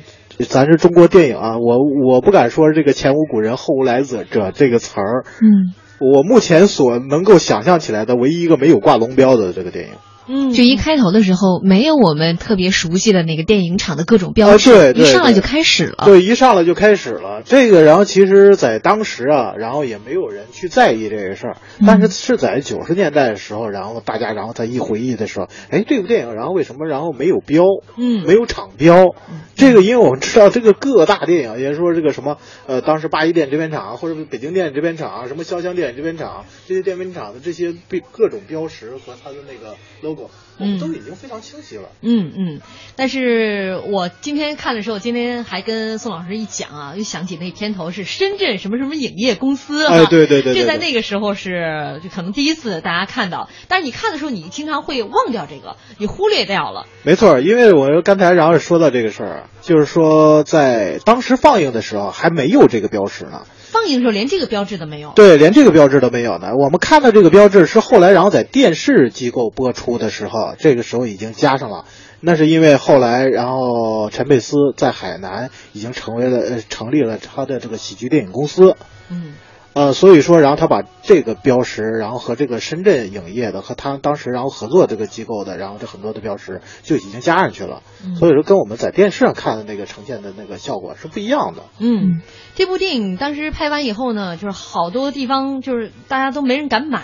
[0.50, 1.78] 咱是中国电影啊，我
[2.12, 5.24] 我不敢说这个前无古人后无来者者这个词儿。
[5.44, 9.92] 嗯，我目前所能够想象起来的唯一一个没有挂龙标的这个电影。
[10.28, 16.04] 嗯，就一开头的时候没有我们特别熟悉的那个电影厂的各种标志，一上来就开始了。
[16.06, 17.42] 对，一上来就开始了。
[17.46, 21.58] 这个，然后其实，在当时啊，然后也没有人去在意这个事儿。
[21.86, 27.64] 但是是在九十年代的时候，然后大家，然后再一回忆的时候，哎，这部电影，然后为什么然后没有标？
[27.98, 29.16] 嗯，没有厂标。
[29.56, 32.38] 这个，因为我们知道，这个各大电影，也说这个什么，
[32.68, 40.17] 呃，当时八一电影制片厂或者北京电影制片厂，什么潇湘电影制片厂这些电影厂的这些被各种标识和它的那个 logo。
[40.60, 41.90] 嗯，都已经非常清晰了。
[42.02, 42.62] 嗯嗯，
[42.96, 56.88] 但是我今天看的时候，今天还跟宋老师一讲啊，又想起那片头是深圳什么什么影业公司哎，对对对，这在那个时候是就可能第一次大家看到，但是你看的时候，你经常会忘掉这个，你忽略掉了。
[57.04, 63.44] 没错，因为我刚才然后说到这个事儿，就是说在当时放映的时候还没有这个标识呢。
[63.70, 66.56] 放映的时候连这个标志都没有，对，连这个标志都没有呢。
[66.56, 71.86] 我们看到这个标志是后来，然后在电视机构播出的时候，这个时候已经加上了。
[72.20, 78.76] 那是因为后来，然后陈佩斯在海南已经成为了呃，成立了他的这个喜剧电影公司。
[79.10, 79.34] 嗯。
[79.78, 87.84] 呃，所以说，然后他把这个标识，然后和这个深圳影业的和他当时然后合作这个机构的，然后这很多的标识就已经加上去了。
[88.18, 91.62] 所以说，跟我们在电视上看的那个呈现的那个效果是不一样的。
[91.78, 92.24] 嗯，
[92.56, 97.04] 这部电影当时拍完以后呢，就是好多地方就是大家都没人敢买。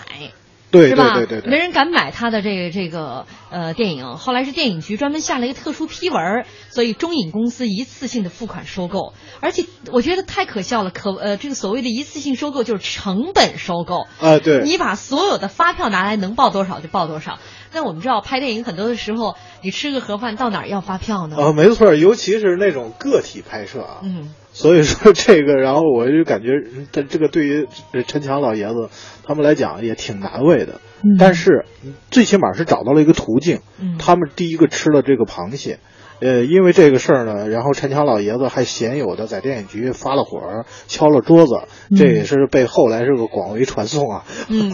[0.74, 1.14] 对，是吧？
[1.14, 4.16] 对对对，没人敢买他的这个这个呃电影。
[4.16, 9.14] 后来是电影局专门下了一个特殊批文，所以中影公司一次性的付款收购。
[9.40, 17.38] 而且我觉得太可笑了，可呃这个所谓的一次性收购就是成本收购啊，对，你把所有的发票拿来能报多少就报多少。
[17.72, 21.36] 那我们知道拍电影很多的时候，你吃个盒饭到哪儿要发票呢？
[21.36, 24.00] 啊，没错，尤其是那种个体拍摄啊。
[24.02, 24.34] 嗯。
[24.54, 26.46] 所以说这个，然后我就感觉，
[26.92, 27.66] 这这个对于
[28.06, 28.88] 陈强老爷子
[29.24, 30.80] 他们来讲也挺难为的。
[31.02, 31.16] 嗯。
[31.18, 31.66] 但是
[32.12, 33.60] 最起码是找到了一个途径。
[33.80, 33.96] 嗯。
[33.98, 35.80] 他们第一个吃了这个螃蟹，
[36.20, 41.54] 呃，因为这个事儿呢，然后陈强老爷子还鲜有的在电影局发了火，敲了桌子，
[41.96, 44.24] 这也是被后来这个广为传颂啊。
[44.48, 44.72] 嗯。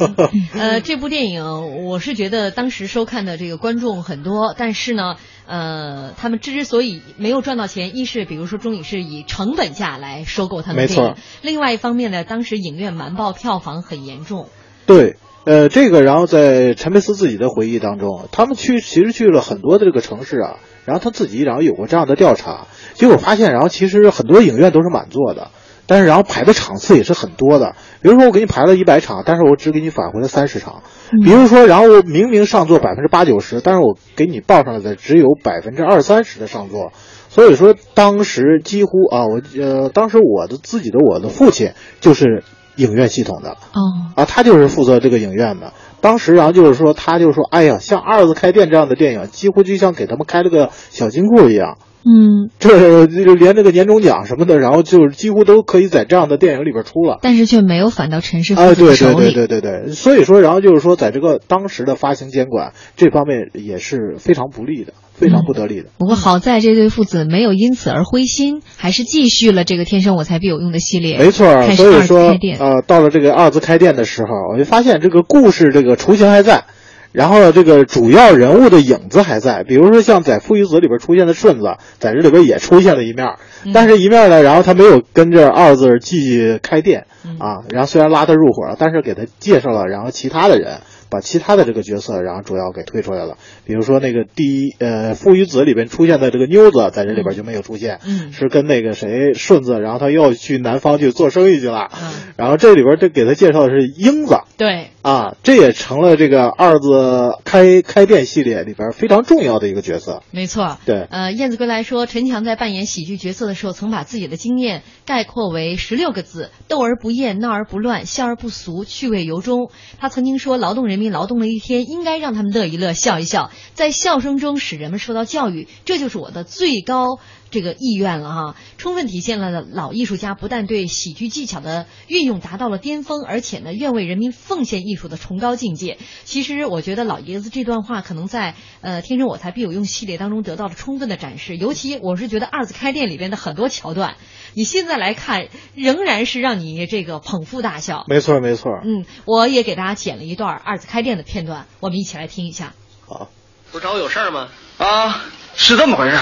[0.55, 5.17] 呃，这部电影我是觉得当时收看的这个观众很多，但是呢。
[5.53, 14.47] 呃，他们之所以没有赚到钱，一是比如说中影是以成本价来收购他们的电影，另外一方面呢，当时影院瞒报票房很严重。
[14.87, 20.59] 对，呃，这个然后在陈佩斯自己的回忆当中，他们去其实去了很多的这个城市啊，
[20.91, 25.53] 然后他自己然后有过这样的调查，结果发现，然后其实很多影院都是满座的。
[25.87, 30.83] 但是然后排的场次也是很多的，比如说我给你排了一百场，但是我只给你返回了三十场。
[31.25, 36.93] 比如说，然后我明明上座百分之八九十，但是我给你报上来的只有百分之二三十的上座。
[37.29, 42.45] 所以说当时几乎啊，我呃，当时我的自己的我的父亲就是
[42.77, 43.81] 影院系统的哦
[44.15, 45.73] 啊，他就是负责这个影院的。
[46.01, 51.79] 当时然后就是说，他就说，哎呀，像《二子开店》这样的电影，几乎就像给他们开了个小金库一样。
[52.03, 57.19] 嗯，这就连这个年终奖什么的，然后就是几乎都可以在这样的电影里边出了。
[57.21, 58.97] 但是却没有反到陈氏父啊，对。
[58.97, 65.89] 对对对对对，所以说，然后就是说，在这个当时的发行监管这方面也是非常不利的，非常不得力的。
[65.99, 71.19] 不过好在这对父子没有因此而灰心，还是继续了这个“天生我材必有用”的系列。
[71.19, 72.37] 没错所以说。
[72.59, 76.65] 呃，到了这个二次开店的时候，我就发现这个故事这个雏形还在，
[77.13, 79.63] 然后呢，这个主要人物的影子还在。
[79.63, 83.27] 比如说像在《父与子》里边出现的顺子，在这里边也出现了一面，
[83.75, 87.07] 但是一面呢，然后他没有跟着二字继续开店
[87.39, 90.79] 啊，然后虽然拉他入伙了，但是给他介绍了，然后其他的人。
[91.11, 110.23] 把其他的这个角色，然后主要给推出来了，比如说那个第一呃《父与子》里边出现的这个妞子，在这里边就没有出现，嗯是跟那个谁顺子，然后他又去南方去做生意去了，嗯然后这里边这给他介绍的是英子对，啊，这也成了这个二字开开店系列里边非常重要的一个角色。
[110.31, 110.79] 没错。
[110.87, 119.71] 对，呃，燕子归来说，陈强在扮演喜剧角色的时候，曾把自己的经验概括为十六个字：斗而不厌，闹而不乱，笑而不俗，趣味由衷。
[119.99, 127.19] 他曾经说，劳动人民劳动了一天，应该让他们乐一乐，笑一笑，在笑声中使人们受到教育，这就是我的最高。
[127.51, 135.99] 这个意愿了哈，充分体现了老艺术家不但对喜剧技巧的运用达到了巅峰，而且呢，愿为人民奉献艺术的崇高境界。
[136.25, 144.17] 其实我觉得老爷子这段话可能在呃《天生我材必有用》系列当中得到了充分的展示，尤其我是觉得二次开店里边的很多桥段，
[144.55, 148.05] 你现在来看仍然是让你这个捧腹大笑。
[148.09, 148.71] 没错没错。
[148.85, 152.75] 嗯，我也给大家剪了一段二次开店的片段，我们一起来听一下。
[153.07, 153.29] 好，
[153.73, 154.49] 不是找我有事儿吗？
[154.79, 155.25] 啊，
[155.57, 156.17] 是这么回事。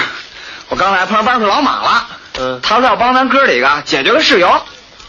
[0.68, 2.06] 我刚才碰上班主老马了，
[2.38, 4.62] 嗯，他说要帮咱哥几个解决个事由。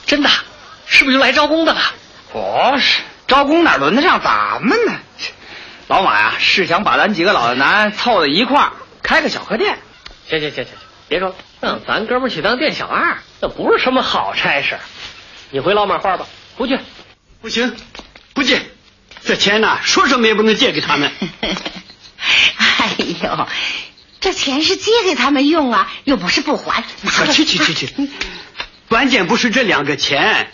[0.06, 0.30] 真的，
[0.86, 1.82] 是不是又来招工的了？
[2.32, 4.94] 不是，招工哪轮得上咱们呢？
[5.88, 8.72] 老马呀，是想把咱几个老的男凑到一块儿
[9.04, 9.80] 开个小客店。
[10.30, 10.74] 行行行行行，
[11.08, 14.78] 别说了，让咱哥们儿去当店小二，那不是什么好差事。
[15.52, 16.80] 你回老马话吧，不去。
[17.42, 17.76] 不行，
[18.34, 18.62] 不借。
[19.26, 21.12] 这钱呐，说什么也不能借给他们。
[21.42, 23.48] 哎呦，
[24.20, 26.84] 这钱是借给他们用啊，又不是不还。
[27.04, 28.10] 拿去去去去，
[28.90, 30.52] 关键不是这两个钱，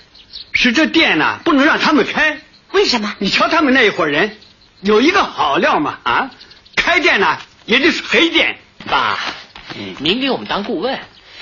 [0.54, 2.40] 是这店呐、不能让他们开。
[2.72, 3.16] 为什么？
[3.20, 4.38] 你瞧他们那一伙人，
[4.82, 6.32] 有一个好料嘛啊，
[6.76, 8.58] 开店呢也就是黑店。
[8.86, 9.18] 爸，
[10.00, 11.00] 您给我们当顾问，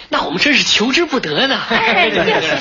[0.10, 1.60] 那我们真是求之不得呢。
[1.70, 2.58] 哎就是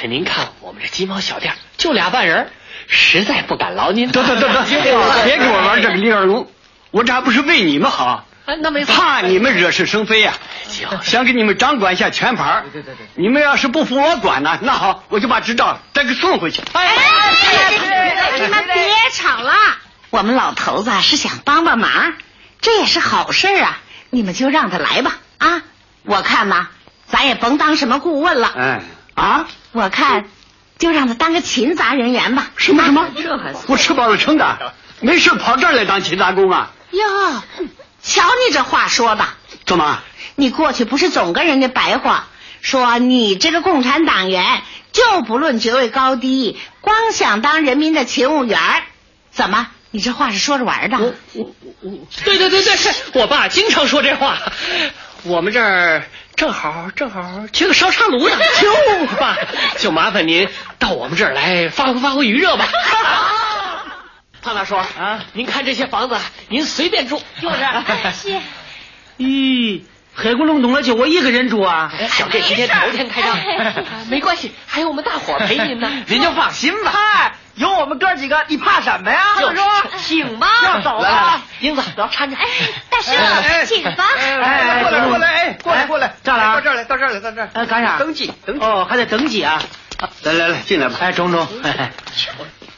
[0.00, 2.50] 可您看我们这鸡毛小店就俩半人，
[2.86, 4.10] 实在不敢劳您。
[4.12, 6.48] 得得得得，别给我玩这个李二龙，
[6.92, 8.84] 我这还不是为你们好，啊，那没。
[8.84, 10.34] 怕你们惹是生非呀、
[10.68, 16.62] 行想给你们掌管一下全盘儿对对对你们要是不服我管呢，那好，我就把执照再给送回去。
[16.72, 16.88] 哎，
[18.40, 19.52] 你们别吵了，
[20.10, 22.14] 我们老头子啊是想帮帮忙，
[22.60, 23.78] 这也是好事啊，
[24.10, 25.62] 你们就让他来吧啊！
[26.04, 26.68] 我看呐，
[27.06, 28.80] 咱也甭当什么顾问了，哎
[29.14, 30.24] 啊，我看
[30.78, 32.48] 就让他当个勤杂人员吧。
[32.56, 33.06] 什么什么？
[33.16, 36.70] 这还我吃饱了撑的，没事跑这儿来当勤杂工啊？
[36.90, 37.02] 哟，
[38.10, 39.24] 瞧你这话说的，
[39.64, 40.02] 怎么？
[40.34, 42.26] 你过去不是总跟人家白话，
[42.60, 48.58] 说你这个共产党员就不论爵位高低，光想当人民的勤务员
[49.30, 49.68] 怎么？
[49.92, 50.98] 你这话是说着玩的？
[50.98, 54.38] 我我我对对对对，是我爸经常说这话。
[55.22, 56.02] 我们这儿
[56.34, 59.36] 正好正好缺个烧茶炉的，就爸，
[59.78, 60.48] 就麻烦您
[60.80, 62.66] 到我们这儿来发挥发挥余热吧。
[64.42, 66.16] 胖大叔啊，您看这些房子，
[66.48, 67.56] 您随便住，就是。
[68.12, 68.40] 谢。
[69.18, 69.82] 咦，
[70.14, 71.92] 黑咕隆咚的就我一个人住啊？
[72.08, 73.36] 小店今天头天开张，
[74.08, 75.90] 没关系，还有我们大伙陪您呢。
[76.08, 76.90] 您就放心吧。
[76.90, 79.20] 嗨，有我们哥几个，你怕什么呀？
[79.38, 79.60] 就是
[79.98, 80.48] 请吧。
[80.64, 82.36] 要走了。，英子，走搀着。
[82.36, 82.46] 哎，
[82.88, 83.12] 大叔，
[83.66, 84.04] 请吧。
[84.16, 87.50] 哎，过来过来，哎，过来过来，这儿来到这儿来，到这儿来，到这儿。
[87.52, 87.98] 哎，干啥？
[87.98, 88.64] 登记登记。
[88.64, 89.62] 哦，还得登记啊。
[90.22, 90.96] 来来来，进来吧。
[90.98, 91.46] 哎，中中，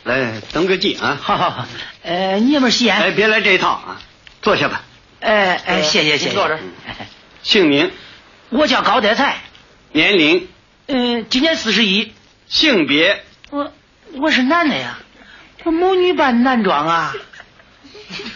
[0.05, 1.19] 来登个记啊。
[1.21, 1.67] 好好好。
[2.03, 4.01] 呃，你也没吸哎，别来这一套啊，
[4.43, 4.83] 坐下吧。
[5.21, 6.35] 哎哎，谢谢谢谢。
[6.35, 6.61] 坐这儿。
[7.43, 7.91] 姓名、
[8.51, 9.37] 我叫高德才，
[9.93, 10.49] 年龄、
[10.87, 12.13] 嗯，今年四十一。
[12.49, 13.73] 性别，我
[14.21, 14.99] 我是男的呀，
[15.65, 17.15] 我母女扮男装啊。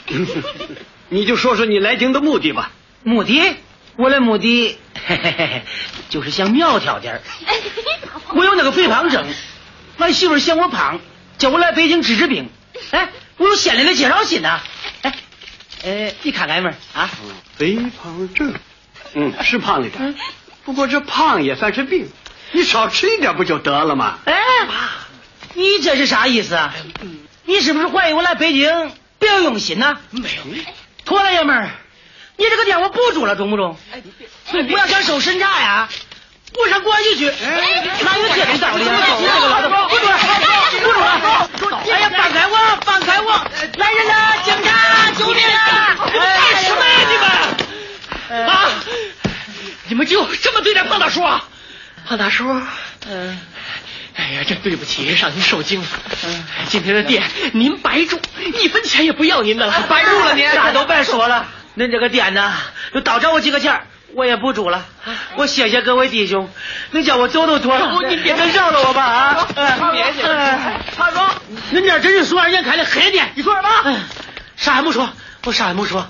[1.10, 2.70] 你就说说你来京的目的吧。
[3.02, 3.56] 目的，
[3.96, 5.62] 我的目的，嘿嘿嘿嘿，
[6.08, 7.20] 就是想苗条点儿。
[8.34, 9.26] 我有那个肥胖症，
[9.98, 10.98] 俺媳妇嫌我胖，
[11.38, 12.50] 叫我来北京治治病。
[12.90, 13.08] 哎，
[13.38, 14.60] 我有县里的介绍信呢、
[15.02, 15.14] 哎，
[15.84, 17.10] 哎，你看看妹儿啊，
[17.56, 18.54] 肥胖症，
[19.14, 20.14] 嗯，是胖了点，
[20.64, 22.08] 不过这胖也算是病，
[22.52, 24.18] 你少吃一点不就得了吗？
[24.26, 24.34] 哎，
[25.54, 26.74] 你这是啥意思啊？
[27.44, 29.98] 你是不是怀疑我来北京别有用心呢？
[30.10, 30.44] 没有，
[31.04, 31.70] 妥了爷们儿，
[32.36, 33.78] 你这个店我不住了，中不中？
[33.92, 35.88] 哎，你别，你不要想收身价呀，
[36.56, 39.06] 不上公安局去，哪有这种道理啊？
[39.88, 39.98] 不
[40.80, 41.82] 住了，不住了！
[41.84, 43.30] 哎呀，放开我，放开我！
[43.76, 45.96] 来人呐，警察，救命啊！
[46.06, 46.94] 你们干什么呀？
[47.10, 47.16] 你
[48.38, 48.70] 们啊？
[49.88, 51.44] 你们就这么对待胖大叔啊？
[52.08, 52.48] 胖大叔，
[53.06, 53.38] 嗯。
[54.16, 55.86] 哎呀，真对不起，让您受惊了。
[56.24, 58.18] 嗯，今天的店您白住，
[58.60, 59.84] 一分钱也不要您的了。
[59.90, 61.46] 白住了，您啥都别说了。
[61.76, 62.54] 恁这个店呢，
[62.94, 63.86] 就倒找我几个钱，
[64.16, 64.82] 我也不住了。
[65.36, 66.48] 我谢谢各位弟兄，
[66.92, 68.00] 能叫我走都妥了。
[68.08, 69.46] 你别再饶了我吧啊！
[69.92, 70.22] 别介。
[70.96, 71.28] 他说，
[71.70, 73.68] 恁这真是数二年开的黑店，你说什么？
[74.56, 75.06] 啥也没说，
[75.44, 76.06] 我啥也没说。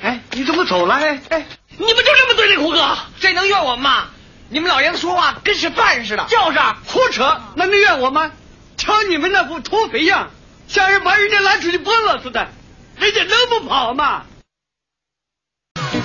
[0.00, 0.94] 哎，你怎么走了？
[0.94, 2.96] 哎哎，你们就这么对这胡哥？
[3.20, 4.04] 这能怨我们吗？
[4.48, 8.30] 你们老爷子说话跟是饭似的，就是胡扯，那能怨我吗？
[8.78, 10.30] 瞧你们那副土匪样，
[10.68, 12.48] 像是把人家拉出去崩了似的，
[12.96, 14.22] 人家能不跑吗？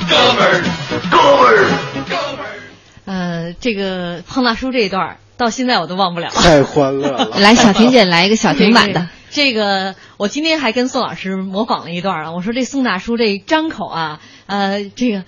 [0.09, 0.63] 哥们儿，
[1.09, 1.67] 哥们儿，
[2.09, 2.59] 哥们儿。
[3.05, 7.39] 呃，这个胖大叔这一段到现在我都忘不了，太欢乐了。
[7.39, 9.07] 来，小婷姐来一个小婷版的。
[9.31, 15.23] 这个我今天还跟宋老师模仿了一段啊，我说这宋大叔这张口啊，呃，这个。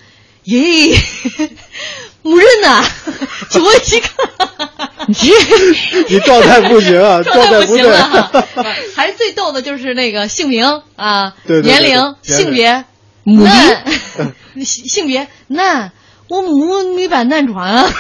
[0.46, 0.60] 耶，
[2.22, 2.84] 没人呐！
[3.50, 4.70] 就我一个，
[5.08, 5.16] 你
[6.10, 8.44] 你状态不行啊，状态不行啊！
[8.94, 12.84] 还最逗的就是那个姓名啊，年龄、性别、
[13.24, 13.84] 男，
[14.64, 15.92] 性 性别男，
[16.34, 17.90] 我母女版难传啊。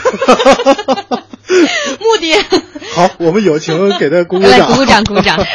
[1.99, 2.33] 目的
[2.95, 5.45] 好，我们友情给他鼓鼓掌， 鼓掌鼓掌。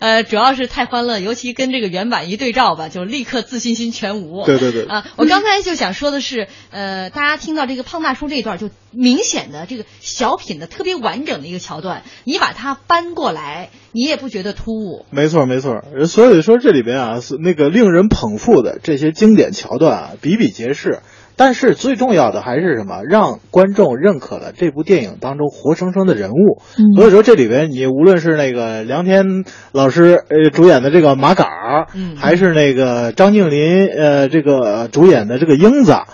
[0.00, 4.44] 呃，主要是太欢乐，尤其跟这个原版一对照吧，就立刻自信心全无。
[4.44, 4.84] 对对对。
[4.84, 15.06] 啊，我刚才就想说的是，呃，大家听到这个胖大叔这一段，就明显的这个小品的特别完整的一个桥段，你把它搬过来，你也不觉得突兀。
[15.10, 21.00] 没错没错，所以说这里边啊，是那个令人捧腹的这些经典桥段啊，比比皆是。
[21.36, 23.02] 但是最重要的还是什么？
[23.02, 26.62] 让观众认可了这部电影当中活生生的人物。
[26.96, 36.06] 所以说这里边你无论是那个梁天老师呃主演的这个马杆儿，还是那个张静林呃这个主演的这个英子，啊，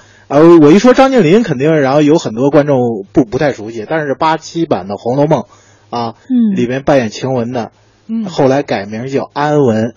[0.63, 2.79] 我一说张静林肯定然后有很多观众
[3.13, 5.41] 不不太熟悉，但是八七版的《红楼梦》
[5.91, 6.15] 啊，
[6.55, 7.73] 里面扮演晴雯的，
[8.29, 9.95] 后来改名叫安雯，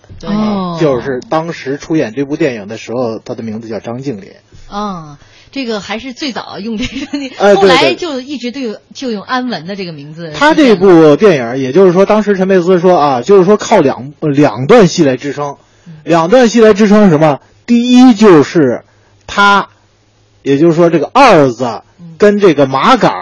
[0.80, 4.30] 就是当时出演这部电影的时候，他的名字叫张敬林。
[4.68, 5.18] 啊，
[5.52, 10.32] 这个还是最早用这个，哎，后来就一直都有就用安文的这个名字。
[10.34, 15.56] 他这部电影，也就是说，当时陈佩斯说啊，就是说靠两两段戏来支撑，
[16.02, 17.40] 两段戏来支撑什么？
[17.66, 18.84] 第一就是
[19.26, 19.68] 他，
[20.42, 21.82] 也就是说这个二子
[22.18, 23.12] 跟这个麻杆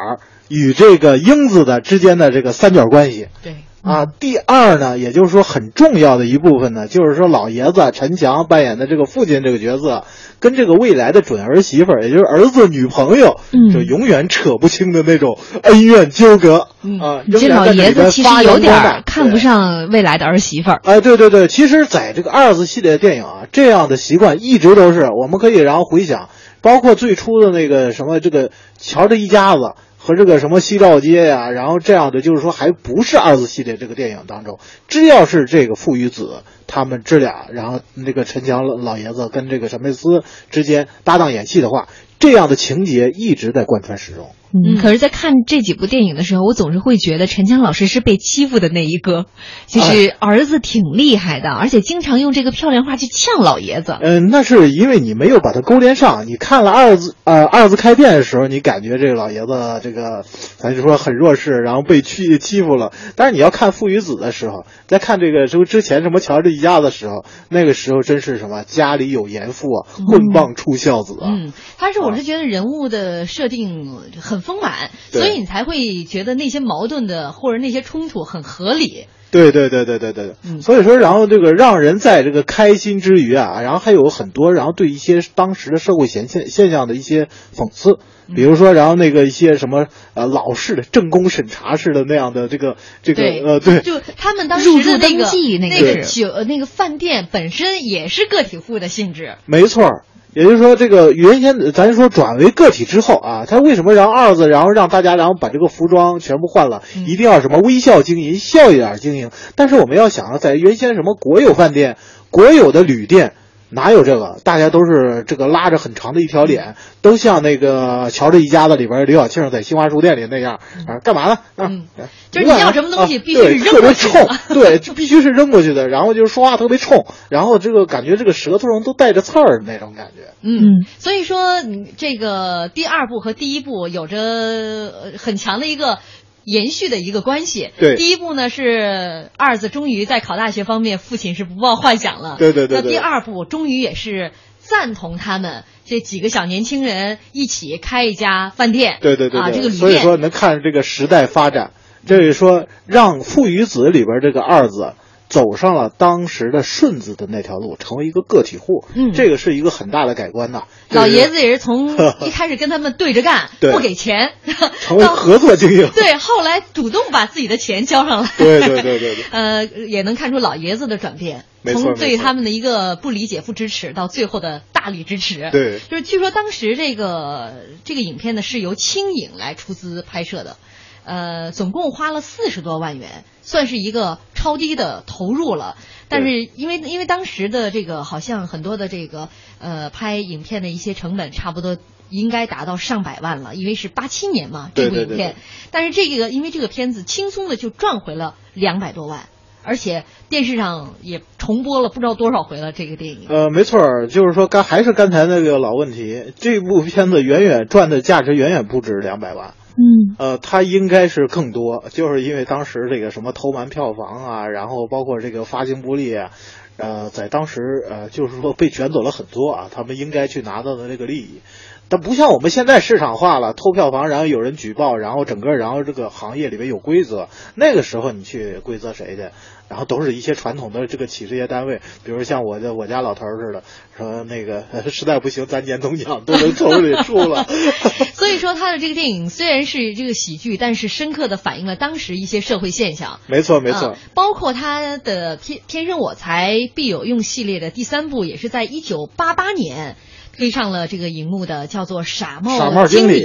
[0.48, 3.28] 与这个英子的之间的这个三角关系。
[3.42, 3.56] 对。
[3.82, 10.04] 啊，第二呢，也就是说很重要的一部分呢，就是说老爷子陈强扮演的这个父亲这个角色，
[10.38, 13.40] 跟这个未来的准儿媳妇儿，也就是儿子女朋友，
[13.72, 16.68] 就永远扯不清的那种恩怨纠葛
[17.00, 17.22] 啊。
[17.28, 20.80] 这老爷子其实有点看不上未来的儿媳妇儿。
[20.84, 26.28] 哎，对对对，其实在这个二子系列电影啊，这样的习惯一直都是，我们可以然后回想，
[26.60, 29.72] 包括最初的那个什么这个乔治一家子。
[30.04, 41.86] 和这个什么西照街呀，然后这样的就是说还不是二字系列这个电影当中，只要是这个父与子他们这俩，然后那个陈强老爷子跟这个沈佩斯之间搭档演戏的话，
[42.18, 44.30] 这样的情节一直在贯穿始终。
[44.54, 49.24] 嗯，可是，在看这几部电影的时候，我总是会觉得陈强老师是被欺负的那一个，
[49.66, 53.96] 就是儿子挺厉害的，而且经常用这个漂亮话去呛老爷子。
[54.02, 56.26] 嗯，那是因为你没有把他勾连上。
[56.26, 60.22] 你看了二字呃二字开店的时候，你感觉这个老爷子这个
[60.58, 62.92] 咱就说很弱势，然后被欺欺负了。
[63.16, 71.30] 但是你要看父与子的时候，在看这个什么之前什么乔治一家的时候，那个时候真是什么家里有严父啊，棍棒出孝子啊。
[71.30, 73.88] 嗯，但是我是觉得人物的设定
[74.20, 74.41] 很。
[74.42, 79.06] 丰满，所以你才会觉得那些矛盾的或者那些冲突很合理。
[79.30, 87.98] 对对对对对对，所以说，然后这个让人在这个开心之余啊，然后还有很多，然后对一些当时的社会现现现象的一些讽刺，
[88.36, 96.02] 比如说，然后那个一些什么呃老式的政工审查式的那样的这个这个呃对，就他们当时的那个那个。
[96.02, 100.02] 酒那个饭店本身也是个体户的性质，没错。
[100.34, 109.30] 也就是说，这个原先咱说转为个体之后啊，他为什么让二子，然后让大家，然后把这个服装全部换了，一定要什么微笑经营，笑一点经营？
[109.56, 111.96] 但是我们要想啊，在原先什么国有饭店、
[112.30, 113.34] 国有的旅店，
[113.72, 114.38] 哪有这个？
[114.44, 121.38] 大家都是这个拉着很长的一条脸，都像那个《乔治一家子》里边刘晓庆在新华书店里那样啊，干嘛呢？
[121.56, 121.86] 嗯，
[122.30, 125.88] 就是你要什么东西必须是扔特别过去冲，对，就必须是扔过去的。
[125.88, 130.32] 然后就是说话特别冲，然后这个感觉这个舌头上都带着刺儿那种感觉。
[130.42, 135.98] 嗯，所以说嗯这个第二部和第一部有着呃很强的一个。
[136.44, 137.70] 延续的一个关系。
[137.78, 142.36] 对第一步呢是二子终于在考大学方面，父亲是不抱幻想了。
[142.38, 148.98] 对对对对那第二步终于也是赞同他们这几个小年轻人一起开一家饭店。
[149.00, 149.98] 对对对啊，这个旅所以。
[149.98, 151.72] 说能看这个时代发展，
[152.06, 154.94] 就是说让父与子里边这个二子
[155.32, 158.84] 走上了当时的顺子的那条路，成为一个个体户。
[158.94, 160.64] 嗯这个是一个很大的改观呐。
[160.90, 164.32] 老爷子也是从 一开始跟他们对着干，对不给钱，
[164.82, 165.88] 成为合作经营。
[165.96, 168.30] 对，后来主动把自己的钱交上来。
[168.36, 175.48] 对对对对对呃，也能看出老爷子的转变，从对他们的一个不理解、不支持，到最后的大力支持。
[175.50, 177.54] 对就是据说当时这个
[177.84, 180.58] 这个影片呢是由青影来出资拍摄的，
[181.04, 185.76] 呃，总共花了四十多万元，算是一个超低的投入了。
[186.08, 191.78] 但是因为因为当时的这个好像很多的这个呃拍影片的一些成本差不多
[192.10, 195.36] 应该达到上百万了，因为是八七年嘛这部影片对，
[195.70, 199.26] 但是这个因为这个片子轻松的就赚回了两百多万，
[199.62, 203.28] 而且电视上也重播了不知道多少回了这个电影。
[203.30, 209.54] 呃，没错儿，就是说刚还是刚才那个老问题，这部片子远远赚的价值远远不止两百万。
[209.76, 216.30] 嗯，呃，它应该是更多，就是因为当时这个什么偷瞒票房啊，然后包括这个发行不利啊，
[216.76, 221.40] 呃，在当时呃，就是说被卷走了很多啊，他们应该去拿到的这个利益。
[221.88, 229.30] 但不像我们现在市场化了，偷票房，然后有人举报，然后整个然后这个行业里面有规则，那个时候你去规则谁去？
[229.72, 233.62] 然后都是一些传统的这个企事业单位，比如像我的我家老头儿似的，
[233.96, 237.46] 说那个呃实在不行，咱年终奖都能从里出了。
[238.12, 243.18] 所以说，他的这个电影虽然是这个喜剧，但是深刻的反映了当时一些社会现象。
[243.28, 243.98] 没错，没错啊。
[244.12, 249.96] 包括他的《天天生我材必有用》系列的第三部，也是在一九八八年。
[250.36, 253.22] 推上了这个荧幕的叫做《傻帽傻帽经理》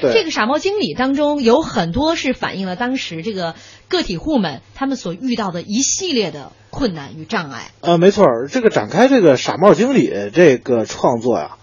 [0.00, 3.54] 对这个《傻帽经理》当中有很多是反映了当时这个
[3.88, 7.70] 个体户们他们所遇到的一系列的困难与障碍。
[7.80, 11.55] 呃，没错儿，这个展开这个傻帽经理这个创作呀，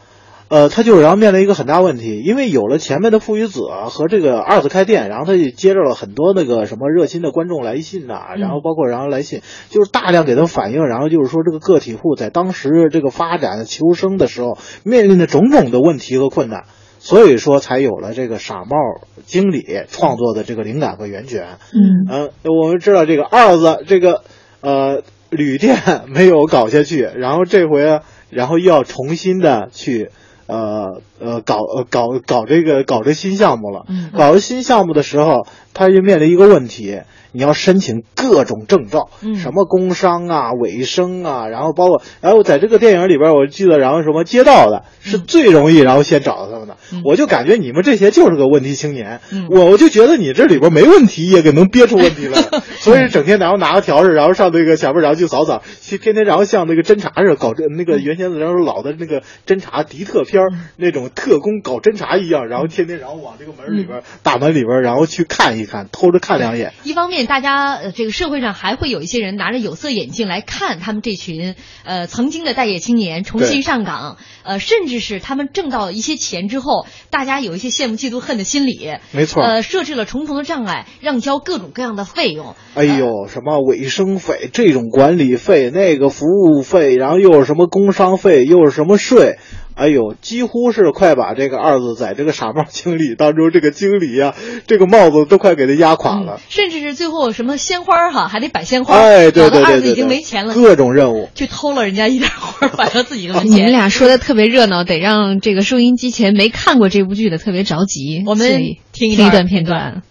[0.53, 16.65] 呃，他就是要面临一个很大问题，因为有了前面的父与子啊和这个二子开店，然后他就接着了很多那个什么热心的观众来信呐、然后包括然后来信，就是大量给他反映，然后就是说这个个体户在当时这个发展求生的时候面临的种种的问题和困难。
[16.99, 18.77] 所以说，才有了这个傻帽
[19.25, 21.57] 经理创作的这个灵感和源泉。
[21.73, 24.21] 嗯呃，我们知道这个二子这个
[24.61, 25.01] 呃
[25.31, 25.77] 旅店
[26.09, 30.11] 没有搞下去，然后这回啊，然后又要重新的去
[30.47, 33.85] 呃呃搞呃搞搞这个搞这新项目了。
[33.87, 37.01] 嗯搞新项目的时候，他就面临一个问题。
[37.33, 46.77] 你要申请各种证照，嗯什么工商啊、卫生啊，然后包括，然后在这个电影里边，我记得，然后什么街道的是最容易，然后先找到他们的。
[47.03, 52.41] 我就感觉你们这些就是个问题青年，嗯我我就觉得你这里边没问题，也给能憋出问题来，
[52.79, 66.73] 所以整天然后拿个笤帚，然后上那个前面，然后去扫扫，去天天然后像那个侦查似的搞这那个原先的然后老的那个侦查敌特片儿那种特工搞侦查一样，然后天天然后往这个门里边大门里边然后去看一看，偷着看两眼。
[66.83, 78.93] 一方面，大家呃，这个社会上还会有一些人拿着有色眼镜来看他们这群呃曾经的待业青年重新上岗，呃，甚至是他们挣到一些钱之后，大家有一些羡慕、嫉妒、恨的心理。
[79.11, 82.55] 没错呃，设置了重重的障碍，让交各种各样的费用。
[82.75, 89.37] 哎呦，什么卫生费、这种管理费、那个服务费，然后又是什么工商费，又是什么税，
[89.75, 94.33] 哎呦，几乎是快把这个二子在这个傻帽经理当中，这个经理呀、
[94.67, 96.39] 这个帽子都快给他压垮了。
[96.49, 101.29] 甚至是最后什么鲜花哈，还得摆鲜花，哎，对对对对对，二子已经没钱了，各种任务。
[101.35, 103.51] 去偷了人家一点花儿，摆到自己的门前。
[103.57, 108.23] 你们俩 说的特别热闹，得让这个收音机前没看过这部剧的特别着急。
[108.27, 108.47] 我们
[108.91, 110.01] 听一听一段段片段。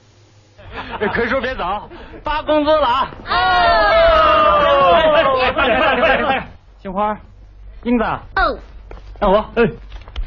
[1.15, 1.63] 可以说别走，
[2.25, 3.11] 发工资了啊！
[5.13, 6.47] 快点快点快点快点！
[6.83, 7.19] 杏花，
[7.85, 8.05] 英子，
[8.37, 8.59] 哦，
[9.23, 9.63] 大伙，哎，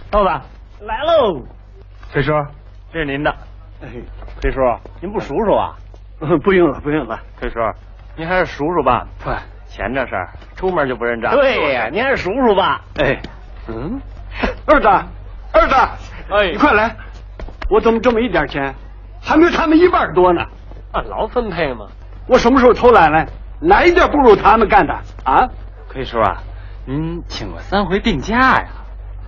[0.09, 0.29] 豆子
[0.85, 1.41] 来喽！
[2.13, 2.31] 崔叔，
[2.93, 3.29] 这是您的。
[3.81, 3.89] 哎，
[4.39, 4.61] 崔叔，
[5.01, 5.75] 您不数数啊？
[6.41, 7.19] 不用了，不用了。
[7.37, 7.59] 崔叔，
[8.15, 9.05] 您还是数数吧。
[9.19, 9.29] 不，
[9.67, 11.33] 钱这事儿，出门就不认账。
[11.33, 12.85] 对呀您还是数数吧。
[12.97, 13.21] 哎，
[13.67, 13.99] 嗯，
[14.65, 14.87] 二子，
[15.51, 15.75] 二子，
[16.33, 16.95] 哎你快来！
[17.69, 18.73] 我怎么这么一点钱，
[19.21, 20.41] 还没有他们一半多呢？
[20.93, 21.87] 按劳分配嘛。
[22.29, 23.25] 我什么时候偷懒了？
[23.59, 24.93] 哪一点不如他们干的
[25.25, 25.49] 啊？
[25.89, 26.37] 可以叔啊，
[26.85, 28.67] 您请过三回病假呀？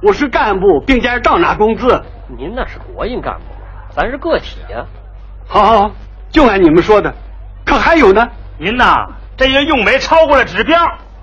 [0.01, 2.03] 我是干部，病假照拿工资。
[2.37, 3.41] 您那是国营干部，
[3.89, 4.85] 咱是个体呀。
[5.47, 5.91] 好，好，好，
[6.29, 7.13] 就按你们说的。
[7.65, 8.27] 可还有呢？
[8.59, 10.77] 您呐，这月用煤超过了指标。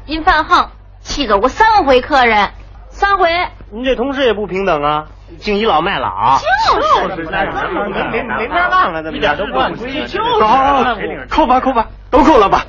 [0.07, 0.70] 您犯横，
[1.01, 2.51] 气走过三回客人，
[2.89, 3.29] 三回。
[3.70, 5.05] 您这同事也不平等啊，
[5.39, 6.39] 净倚老卖老。
[6.68, 6.83] 就
[7.14, 10.18] 是，没没没法忘了，一点都不按规矩。
[10.41, 10.97] 好，好，好，
[11.31, 12.64] 扣吧，扣吧，都扣了吧，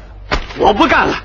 [0.59, 1.15] 我不干了。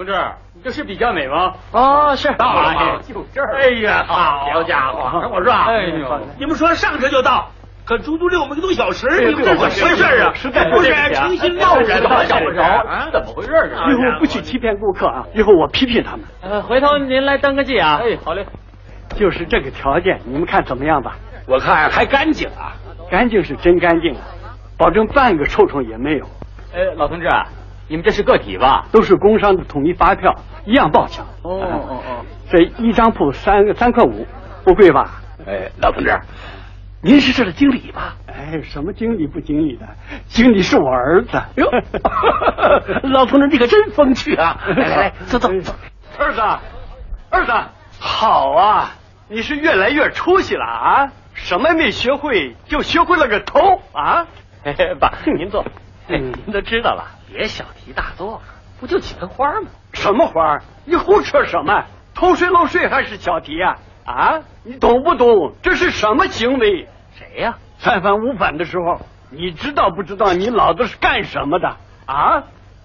[0.00, 0.14] 同志，
[0.54, 1.52] 你这是比较美吗？
[1.72, 3.60] 哦，是到了，就这儿。
[3.60, 5.28] 哎呀，好家伙！
[5.30, 7.50] 我说啊，哎呦，你们说上车就到。
[7.84, 10.32] 可足足六个多小时，你们这怎么回事啊？
[10.32, 12.24] 实在不是诚心闹人吗？
[12.24, 12.62] 怎么着？
[12.62, 13.90] 啊怎么回事啊？
[13.90, 15.26] 以后不许欺骗顾客啊！
[15.34, 16.20] 以后我批评他们。
[16.40, 18.00] 呃，回头您来登个记啊。
[18.00, 18.46] 哎，好嘞。
[19.16, 21.16] 就是这个条件，你们看怎么样吧？
[21.46, 22.72] 我看还干净啊，
[23.10, 24.22] 干净是真干净啊，
[24.78, 26.24] 保证半个臭虫也没有。
[26.72, 27.28] 哎，老同志，
[27.90, 28.86] 你们这是个体吧？
[28.92, 30.32] 都是工商的统一发票，
[30.64, 31.24] 一样报销。
[31.42, 34.28] 哦哦哦，这一张铺三三块五，
[34.64, 35.20] 不贵吧？
[35.44, 36.16] 哎，老同志。
[37.02, 38.14] 您是这的经理吧？
[38.28, 39.88] 哎，什么经理不经理的？
[40.26, 41.42] 经理是我儿子。
[41.56, 41.68] 哟，
[43.10, 44.56] 老同志，你可真风趣啊！
[44.68, 45.74] 来 来来，走走走。
[46.16, 46.40] 儿子，
[47.30, 47.52] 儿子，
[47.98, 48.92] 好啊！
[49.28, 51.08] 你是越来越出息了啊！
[51.34, 54.28] 什么没学会，就学会了个头啊！
[55.00, 55.64] 爸， 您坐。
[56.18, 58.42] 您都知道了，别小题大做，
[58.80, 59.68] 不就几盆花吗？
[59.92, 60.58] 什么花？
[60.84, 61.84] 你胡扯什么？
[62.14, 63.78] 偷税漏税还是小题啊？
[64.04, 65.54] 啊，你懂不懂？
[65.62, 66.88] 这是什么行为？
[67.14, 67.58] 谁呀？
[67.78, 69.00] 三反五反的时候，
[69.30, 71.76] 你知道不知道你老子是干什么的？
[72.06, 72.44] 啊，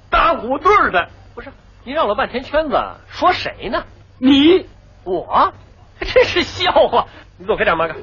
[0.10, 1.10] 打虎队的。
[1.34, 1.52] 不是，
[1.84, 3.84] 你绕了半天圈子，说谁呢？
[4.20, 4.68] 你，
[5.04, 5.54] 我，
[6.00, 7.08] 真是笑话。
[7.38, 7.96] 你给我开点，马哥。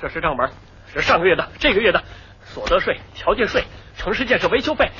[0.00, 0.50] 这是账本，
[0.92, 2.02] 是上个月的、这个月的
[2.44, 3.64] 所得税、调节税、
[3.96, 4.90] 城市建设维修费。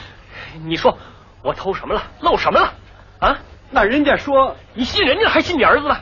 [0.65, 0.99] 你说
[1.43, 2.03] 我偷什么了？
[2.21, 2.75] 漏什么了？
[3.21, 3.39] 啊？
[3.71, 5.99] 那人家说你信人家还信你儿子呢？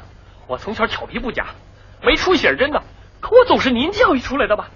[0.46, 1.46] 我从小调皮不假，
[2.02, 2.82] 没出息是真的，
[3.20, 4.68] 可我总是您教育出来的吧？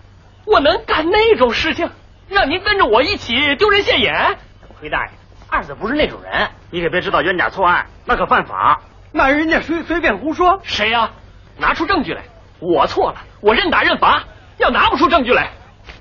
[0.47, 1.91] 我能干那种事情，
[2.29, 4.39] 让您跟着我一起丢人现眼？
[4.81, 5.13] 回大爷，
[5.51, 8.81] 二子不是那种人，你可别知道冤假错案，那可犯法。
[9.13, 11.11] 那人家随随便胡说，谁呀？
[11.59, 12.23] 拿出证据来！
[12.61, 14.25] 我错了，我认打认罚。
[14.59, 15.53] 要拿不出证据来，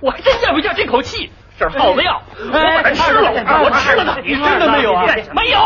[0.01, 1.31] 我还真咽不下这口气。
[1.57, 3.31] 这耗子药，我把它吃了，
[3.63, 4.19] 我吃了它。
[4.21, 5.05] 你真的没有啊？
[5.33, 5.59] 没有。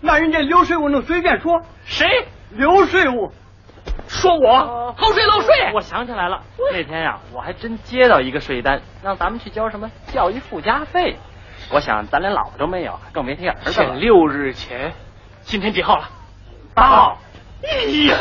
[0.00, 1.62] 那人家刘税务能随便说？
[1.84, 2.26] 谁？
[2.50, 3.32] 刘税务
[4.08, 11.18] 说我偷税漏税，我想起来了，那天呀，我还真接到一个税单，让咱们去交什么教育附加费。
[11.70, 13.94] 我想咱连老婆都没有，更别提儿子了。
[13.94, 14.92] 六日前，
[15.42, 16.08] 今天几号了？
[16.74, 17.18] 八号。
[17.62, 17.68] 哎
[18.08, 18.16] 呀！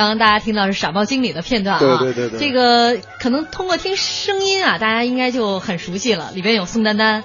[0.00, 6.30] 刚刚大家听到是傻帽经理的片段啊，对对对对，这个可能通过听声音啊，大家应该就很熟悉了。
[6.34, 7.22] 里边有宋丹丹、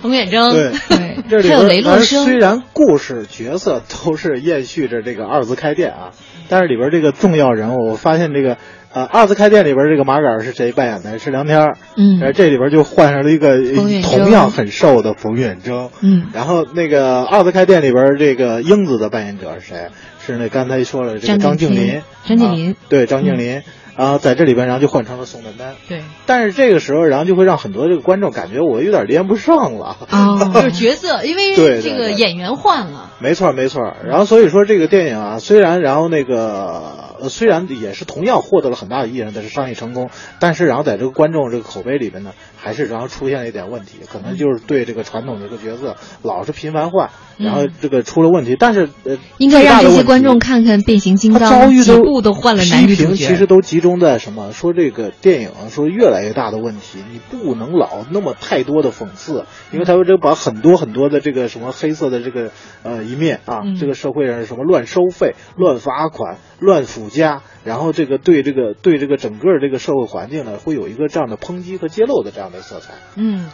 [0.00, 2.24] 冯远征，对，这里还有雷洛生。
[2.24, 6.10] 虽然故事角色都是延续着这个二字开店啊，
[6.48, 8.56] 但是里边这个重要人物，我发现这个
[8.92, 11.20] 呃二字开店里边这个马杆是谁扮演的？
[11.20, 13.56] 是梁天儿，嗯，呃这里边就换上了一个
[14.02, 19.90] 同样很瘦的冯远征，嗯，然后那个二字开店里边这个英子的扮演者是谁？
[20.26, 23.62] 是那刚才说了这个张静林，张静林、啊、对张静林，
[23.96, 25.74] 然后在这里边，然后就换成了宋丹丹。
[25.88, 29.96] 对，但是这个时候，然后就会让很多这个观众感觉我有点连不上了。
[30.10, 33.10] 哦，就是角色， 因为这个演员换了。
[33.18, 48.54] 没错没错，然后所以说这个电影啊，虽然然后那个虽然也是同样获得了很大的艺人，但是商业成功，但是然后在这个观众这个口碑里边呢，还是然后出现了一点问题，可能就是对这个传统这个角色老是频繁换，然后这个出了问题。
[48.58, 54.52] 但是呃，应该让这些观众看看变形金刚，遭遇几部都换了男女主角，其实都集中在什么？
[54.52, 62.50] 说这个电影说越来越大的问题，你不能老那么太多的讽刺，因为他会这把很多很多的这个什么黑色的这个
[62.82, 72.94] 呃一面啊，嗯、这个社会上什么乱收费、乱罚款、乱附加，然后这个对这个对这个整个这个社会环境呢，会有一个这样的抨击和揭露的这样的色彩。
[73.14, 73.48] 嗯。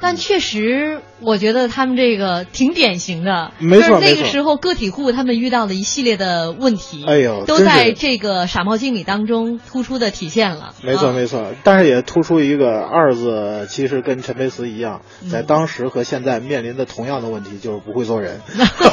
[0.00, 3.52] 但确实，我觉得他们这个挺典型的。
[3.58, 10.74] 没错，那个时候个体户他们遇到的一系列的问题，哎呦，都在这个傻帽经理当中突出的体现了。
[10.82, 11.52] 没错，啊、没错。
[11.64, 18.40] 但是也突出一个二字，其实跟陈佩斯一样，在当时和现在面临的同样的问题，就是不会做人。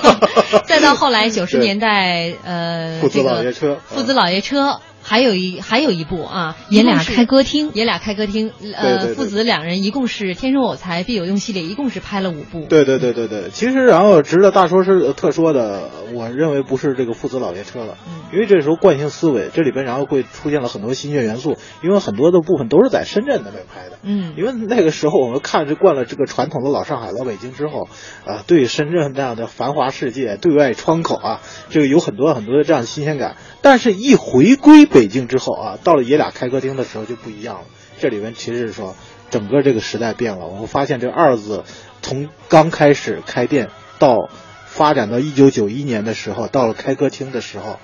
[0.65, 4.79] 再到后来 九十年代，呃，父子老爷车，父子老爷车。
[5.03, 12.65] 还有一还有一部啊，爷俩开歌厅，爷俩开歌厅，呃，对对父子两人一共是《天生我材必有用》系列，一共是拍了五部。
[12.69, 17.97] 对对对对对，其实然后值得大说是特说的，我认为不是这个父子老爷车了，
[18.31, 27.89] 因为这时候惯性思维，这里边然后会出现了很多新鲜元素，因为很多的部分都是在深圳那边拍的，嗯，因为那个时候我们看着惯了这个传统的老上海、老北京之后，
[28.25, 37.61] 啊、对深圳这样的繁华世界、对外窗口啊，这个有很多很多的这样的新鲜感，但是一回归北京之后啊，到了爷俩开歌厅的时候就不一样了，
[37.97, 38.95] 这里面其实是说。
[39.31, 41.63] 整个这个时代变了，我们发现这二字
[42.03, 44.29] 从刚开始开店到
[44.67, 47.79] 发展到一九九一年的时候，到了开歌厅的时候，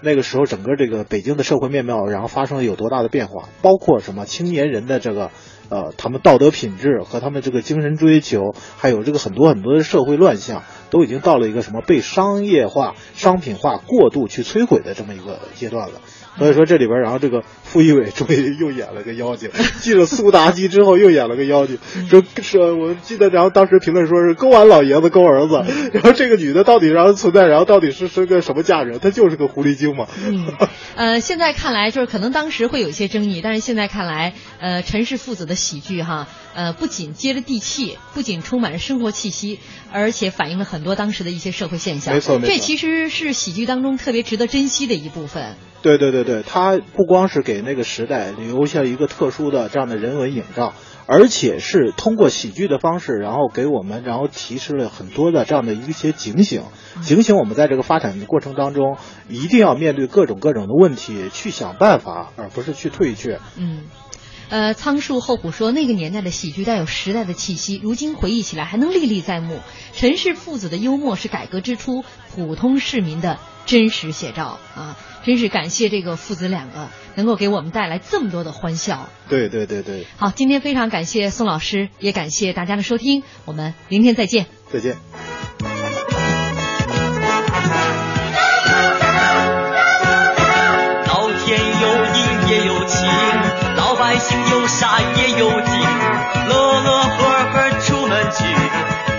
[0.00, 3.48] 那个时候整个这个北京的社会面貌，然后发生了有多大的变化？
[3.62, 5.30] 包括什么青年人的这个
[5.68, 16.00] 呃，他们道德品质和他们这个精神追求，还有这个很多很多的社会乱象，都已经到了一个什么被商业化、商品化过度去摧毁的这么一个阶段了。
[16.38, 19.50] 所以说这里边，然后这个傅艺伟终于又演了个妖精，
[19.82, 21.76] 继了苏妲己之后又演了个妖精。
[22.08, 25.62] 说说我记得，然后当时评论说是勾完老爷子勾儿子，
[25.92, 28.98] 然后这个女的到底然后存在，然后到底是是个什么价值？
[28.98, 30.06] 她就是个狐狸精嘛。
[30.24, 30.46] 嗯，
[30.94, 39.60] 呃，现在看来就是可能当时会有一些争议，但是现在看来，呃，陈氏父子的喜剧哈，呃，不仅接着地气，不仅充满着生活气息，
[39.92, 42.14] 而且反映了很多当时的一些社会现象。
[42.14, 45.56] 没错没错这其实是喜剧当中特别值得珍惜的一部分。
[45.82, 50.74] 对对对对，它不光是给那个时代留下一个特殊的这样的人文影照，
[51.06, 56.64] 而且是通过喜剧的方式，然后给我们然后提示了很多的这样的一些警醒，
[57.02, 58.98] 警醒我们在这个发展的过程当中，
[59.30, 63.40] 一定要面对各种各种的问题，去想办法，而不是去退却。
[63.56, 63.84] 嗯。
[64.50, 69.60] 呃，仓树厚虎说，那个年代的喜剧带有时代的气息，如今回忆起来还能历历在目。
[69.94, 74.98] 陈氏父子的幽默是改革之初普通市民的真实写照啊！
[75.24, 79.08] 真是感谢这个父子两个能够给我们带来这么多的欢笑。
[79.28, 84.46] 对对对对，好，今天非常感谢宋老师，也感谢大家的收听，我们明天再见。
[84.72, 84.96] 再见。
[94.10, 95.80] 开心有山也有精，
[96.48, 98.44] 乐乐呵呵出门去，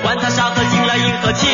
[0.04, 1.50] 管他沙河景来银河情。